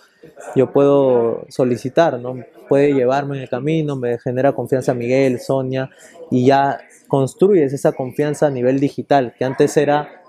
yo 0.54 0.72
puedo 0.72 1.46
solicitar, 1.48 2.18
¿no? 2.18 2.36
Puede 2.68 2.92
llevarme 2.92 3.36
en 3.36 3.42
el 3.42 3.48
camino, 3.48 3.96
me 3.96 4.18
genera 4.18 4.52
confianza 4.52 4.94
Miguel, 4.94 5.40
Sonia, 5.40 5.90
y 6.30 6.46
ya 6.46 6.80
construyes 7.06 7.72
esa 7.72 7.92
confianza 7.92 8.46
a 8.46 8.50
nivel 8.50 8.80
digital, 8.80 9.34
que 9.38 9.44
antes 9.44 9.76
era 9.76 10.22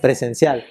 presencial. 0.00 0.64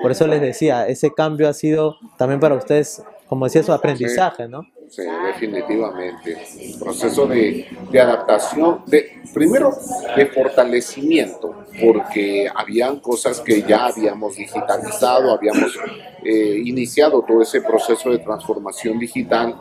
Por 0.00 0.10
eso 0.10 0.26
les 0.26 0.40
decía, 0.40 0.88
ese 0.88 1.12
cambio 1.12 1.48
ha 1.48 1.52
sido 1.52 1.96
también 2.18 2.40
para 2.40 2.56
ustedes, 2.56 3.02
como 3.28 3.44
decía, 3.44 3.62
su 3.62 3.72
aprendizaje, 3.72 4.48
¿no? 4.48 4.66
Sí, 4.94 5.00
definitivamente. 5.24 6.36
Proceso 6.78 7.26
de, 7.26 7.66
de, 7.90 7.98
adaptación, 7.98 8.82
de, 8.86 9.22
primero 9.32 9.70
de 10.14 10.26
fortalecimiento, 10.26 11.64
porque 11.82 12.46
habían 12.54 13.00
cosas 13.00 13.40
que 13.40 13.62
ya 13.62 13.86
habíamos 13.86 14.36
digitalizado, 14.36 15.32
habíamos 15.32 15.78
eh, 16.22 16.60
iniciado 16.66 17.22
todo 17.22 17.40
ese 17.40 17.62
proceso 17.62 18.10
de 18.10 18.18
transformación 18.18 18.98
digital, 18.98 19.56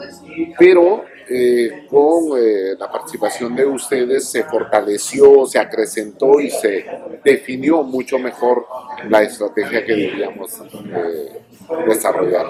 pero 0.60 1.06
eh, 1.30 1.86
con 1.89 2.38
eh, 2.38 2.76
la 2.78 2.91
participación 2.91 3.56
de 3.56 3.65
ustedes 3.65 4.28
se 4.28 4.44
fortaleció, 4.44 5.46
se 5.46 5.60
acrecentó 5.60 6.41
y 6.41 6.50
se 6.50 6.86
definió 7.24 7.84
mucho 7.84 8.20
mejor 8.20 8.65
la 9.08 9.22
estrategia 9.22 9.86
que 9.86 9.94
debíamos 9.94 10.60
eh, 10.60 11.41
desarrollar. 11.88 12.48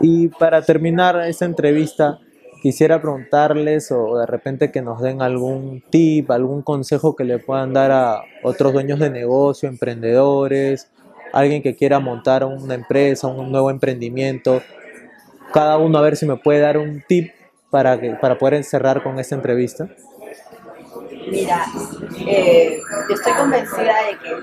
Y 0.00 0.28
para 0.28 0.62
terminar 0.62 1.20
esta 1.26 1.46
entrevista, 1.46 1.95
quisiera 2.62 3.00
preguntarles 3.00 3.90
o 3.92 4.18
de 4.18 4.26
repente 4.26 4.72
que 4.72 4.82
nos 4.82 5.00
den 5.00 5.22
algún 5.22 5.82
tip, 5.90 6.30
algún 6.30 6.62
consejo 6.62 7.14
que 7.14 7.24
le 7.24 7.38
puedan 7.38 7.72
dar 7.72 7.92
a 7.92 8.22
otros 8.42 8.72
dueños 8.72 8.98
de 8.98 9.10
negocio, 9.10 9.68
emprendedores, 9.68 10.90
alguien 11.32 11.62
que 11.62 11.76
quiera 11.76 12.00
montar 12.00 12.44
una 12.44 12.74
empresa, 12.74 13.28
un 13.28 13.52
nuevo 13.52 13.70
emprendimiento. 13.70 14.62
Cada 15.52 15.78
uno 15.78 15.98
a 15.98 16.02
ver 16.02 16.16
si 16.16 16.26
me 16.26 16.36
puede 16.36 16.60
dar 16.60 16.78
un 16.78 17.02
tip 17.06 17.30
para, 17.70 18.00
que, 18.00 18.14
para 18.14 18.38
poder 18.38 18.64
cerrar 18.64 19.02
con 19.02 19.18
esta 19.18 19.34
entrevista? 19.34 19.88
Mira, 21.26 21.66
eh, 22.26 22.80
estoy 23.10 23.32
convencida 23.32 23.94
de 24.04 24.18
que 24.18 24.34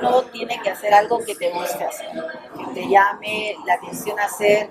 uno 0.00 0.22
tiene 0.32 0.60
que 0.62 0.70
hacer 0.70 0.94
algo 0.94 1.18
que 1.24 1.34
te 1.34 1.50
guste 1.50 1.84
hacer, 1.84 2.08
que 2.56 2.74
te 2.74 2.88
llame 2.88 3.56
la 3.66 3.74
atención 3.74 4.18
hacer, 4.20 4.70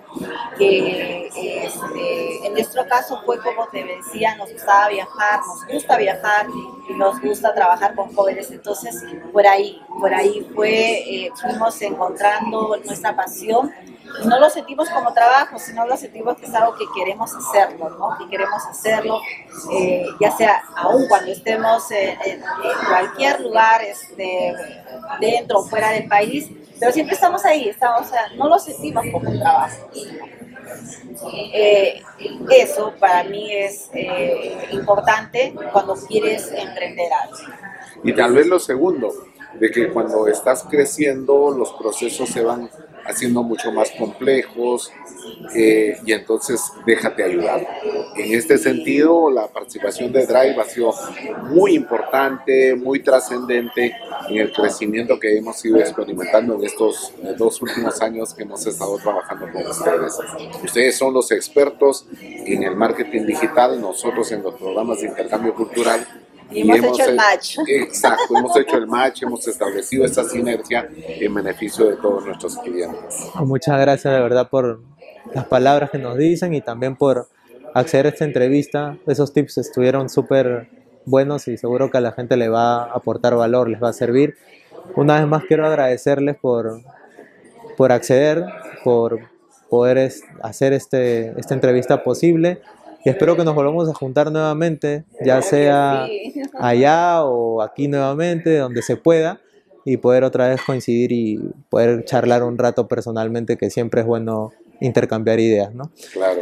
que 0.58 1.28
este, 1.28 2.48
en 2.48 2.54
nuestro 2.54 2.88
caso 2.88 3.22
fue 3.26 3.38
como 3.40 3.68
te 3.68 3.84
decía, 3.84 4.36
nos 4.36 4.52
gustaba 4.54 4.88
viajar, 4.90 5.40
nos 5.46 5.68
gusta 5.74 5.98
viajar 5.98 6.48
y 6.90 6.94
nos 6.94 7.22
gusta 7.22 7.54
trabajar 7.54 7.96
con 7.96 8.16
jóvenes, 8.16 8.50
entonces 8.52 9.04
por 9.34 9.46
ahí, 9.46 9.82
por 10.00 10.14
ahí 10.14 10.48
fue, 10.56 11.00
eh, 11.00 11.32
fuimos 11.36 11.82
encontrando 11.82 12.78
nuestra 12.86 13.16
pasión 13.16 13.74
no 14.24 14.40
lo 14.40 14.50
sentimos 14.50 14.90
como 14.90 15.14
trabajo, 15.14 15.60
sino 15.60 15.86
lo 15.86 15.98
sentimos 15.98 16.38
que 16.38 16.46
es 16.46 16.54
algo 16.54 16.76
que 16.76 16.86
queremos 16.96 17.34
hacerlo, 17.36 17.90
¿no? 17.90 18.18
Que 18.18 18.30
queremos 18.30 18.66
hacerlo, 18.66 19.20
eh, 19.72 20.06
ya 20.20 20.32
sea 20.32 20.64
aún 20.76 21.08
cuando 21.08 21.32
estemos 21.32 21.90
en, 21.92 22.42
cualquier 22.88 23.42
lugar, 23.42 23.84
este, 23.84 24.54
dentro 25.20 25.60
o 25.60 25.66
fuera 25.66 25.92
del 25.92 26.08
país, 26.08 26.50
pero 26.80 26.92
siempre 26.92 27.16
estamos 27.16 27.44
ahí, 27.46 27.70
estamos, 27.70 28.08
no 28.38 28.48
lo 28.48 28.60
sentimos 28.60 29.06
como 29.12 29.32
trabajo. 29.40 29.90
Eh, 31.54 32.02
eso 32.50 32.94
para 33.00 33.24
mí 33.24 33.52
es 33.52 33.90
eh, 33.94 34.68
importante 34.72 35.54
cuando 35.72 35.96
quieres 35.96 36.52
emprender 36.52 37.12
algo. 37.14 37.38
Y 38.04 38.14
tal 38.14 38.34
vez 38.34 38.48
lo 38.48 38.60
segundo, 38.60 39.14
de 39.60 39.72
que 39.72 39.90
cuando 39.90 40.28
estás 40.28 40.64
creciendo 40.70 41.52
los 41.52 41.72
procesos 41.74 42.30
se 42.30 42.44
van 42.44 42.70
haciendo 43.06 43.44
mucho 43.44 43.72
más 43.72 43.92
complejos 43.92 44.92
eh, 45.56 45.98
y 46.06 46.14
entonces 46.14 46.62
déjate 46.86 47.24
ayudar. 47.24 47.66
En 48.16 48.34
este 48.34 48.58
sentido, 48.58 49.30
la 49.30 49.48
participación 49.48 50.12
de 50.12 50.26
Drive 50.26 50.60
ha 50.60 50.66
sido 50.66 50.94
muy 51.50 51.76
importante, 51.76 52.76
muy 52.76 53.02
trascendente 53.02 53.96
en 54.30 54.38
el 54.38 54.52
crecimiento 54.52 55.20
que 55.20 55.38
hemos 55.38 55.64
ido 55.64 55.78
experimentando 55.78 56.56
en 56.56 56.64
estos 56.64 57.14
dos 57.38 57.62
últimos 57.62 58.02
años 58.02 58.34
que 58.34 58.44
hemos 58.44 58.66
estado 58.66 58.98
trabajando 58.98 59.52
con 59.52 59.68
ustedes. 59.68 60.18
Ustedes 60.64 60.98
son 60.98 61.14
los 61.14 61.32
expertos 61.32 62.06
en 62.22 62.64
el 62.64 62.76
marketing 62.76 63.26
digital, 63.26 63.80
nosotros 63.80 64.32
en 64.32 64.44
los 64.44 64.56
programas 64.56 65.02
de 65.02 65.08
intercambio 65.08 65.54
cultural 65.54 66.06
y, 66.52 66.62
hemos, 66.62 66.78
hecho 66.78 67.10
el 67.10 67.16
match. 67.16 67.58
Exacto, 67.68 68.38
hemos 68.38 68.58
hecho 68.58 68.78
el 68.78 68.88
match, 68.88 69.24
hemos 69.24 69.48
establecido 69.48 70.06
esa 70.06 70.24
sinergia 70.24 70.88
en 70.96 71.34
beneficio 71.34 71.86
de 71.90 71.96
todos 71.98 72.26
nuestros 72.26 72.58
clientes. 72.58 73.30
Muchas 73.36 73.80
gracias 73.80 74.14
de 74.14 74.20
verdad 74.20 74.50
por 74.50 74.82
las 75.34 75.46
palabras 75.46 75.90
que 75.90 75.98
nos 75.98 76.18
dicen 76.18 76.54
y 76.54 76.62
también 76.62 76.96
por 76.96 77.28
acceder 77.74 78.08
a 78.08 78.10
esta 78.10 78.26
entrevista. 78.26 78.98
Esos 79.08 79.34
tips 79.34 79.58
estuvieron 79.58 80.10
súper 80.10 80.70
buenos 81.06 81.48
y 81.48 81.58
seguro 81.58 81.92
que 81.92 81.98
a 81.98 82.02
la 82.02 82.12
gente 82.12 82.38
le 82.38 82.50
va 82.50 82.84
a 82.84 82.94
aportar 82.94 83.36
valor, 83.36 83.70
les 83.70 83.82
va 83.82 83.90
a 83.90 83.94
servir. 83.94 84.36
Una 84.96 85.20
vez 85.20 85.28
más 85.28 85.44
quiero 85.46 85.66
agradecerles 85.66 86.38
por, 86.38 86.82
por 87.78 87.92
acceder, 87.92 88.46
por 88.84 89.20
poder 89.70 90.12
hacer 90.42 90.74
este, 90.74 91.34
esta 91.40 91.54
entrevista 91.54 92.04
posible 92.04 92.62
y 93.06 93.10
espero 93.10 93.38
que 93.38 93.46
nos 93.46 93.54
volvamos 93.54 93.88
a 93.88 93.94
juntar 93.94 94.32
nuevamente, 94.32 95.06
ya 95.24 95.44
sea 95.44 96.08
allá 96.60 97.24
o 97.24 97.62
aquí 97.62 97.88
nuevamente, 97.88 98.58
donde 98.58 98.82
se 98.82 98.98
pueda, 98.98 99.40
y 99.86 99.98
poder 99.98 100.24
otra 100.24 100.50
vez 100.50 100.60
coincidir 100.66 101.12
y 101.12 101.38
poder 101.70 102.04
charlar 102.04 102.42
un 102.42 102.58
rato 102.58 102.88
personalmente, 102.88 103.58
que 103.58 103.70
siempre 103.70 104.02
es 104.02 104.08
bueno 104.08 104.54
intercambiar 104.82 105.40
ideas, 105.40 105.74
¿no? 105.76 105.92
Claro. 106.14 106.42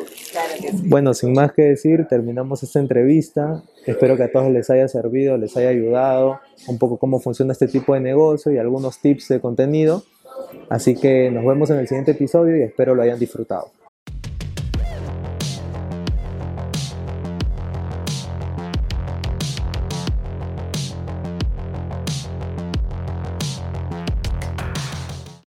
Bueno, 0.86 1.14
sin 1.14 1.34
más 1.34 1.52
que 1.52 1.64
decir, 1.64 2.08
terminamos 2.08 2.64
esta 2.64 2.80
entrevista. 2.80 3.62
Espero 3.86 4.16
que 4.16 4.24
a 4.24 4.32
todos 4.32 4.50
les 4.50 4.70
haya 4.70 4.88
servido, 4.88 5.38
les 5.38 5.58
haya 5.58 5.68
ayudado 5.68 6.40
un 6.70 6.80
poco 6.80 6.98
cómo 6.98 7.20
funciona 7.20 7.52
este 7.52 7.68
tipo 7.68 7.94
de 7.94 8.00
negocio 8.00 8.54
y 8.54 8.58
algunos 8.58 9.00
tips 9.00 9.28
de 9.28 9.42
contenido. 9.42 10.04
Así 10.70 10.96
que 10.96 11.30
nos 11.30 11.46
vemos 11.46 11.70
en 11.70 11.80
el 11.80 11.90
siguiente 11.90 12.12
episodio 12.12 12.58
y 12.58 12.62
espero 12.62 12.96
lo 12.96 13.04
hayan 13.04 13.20
disfrutado. 13.20 13.72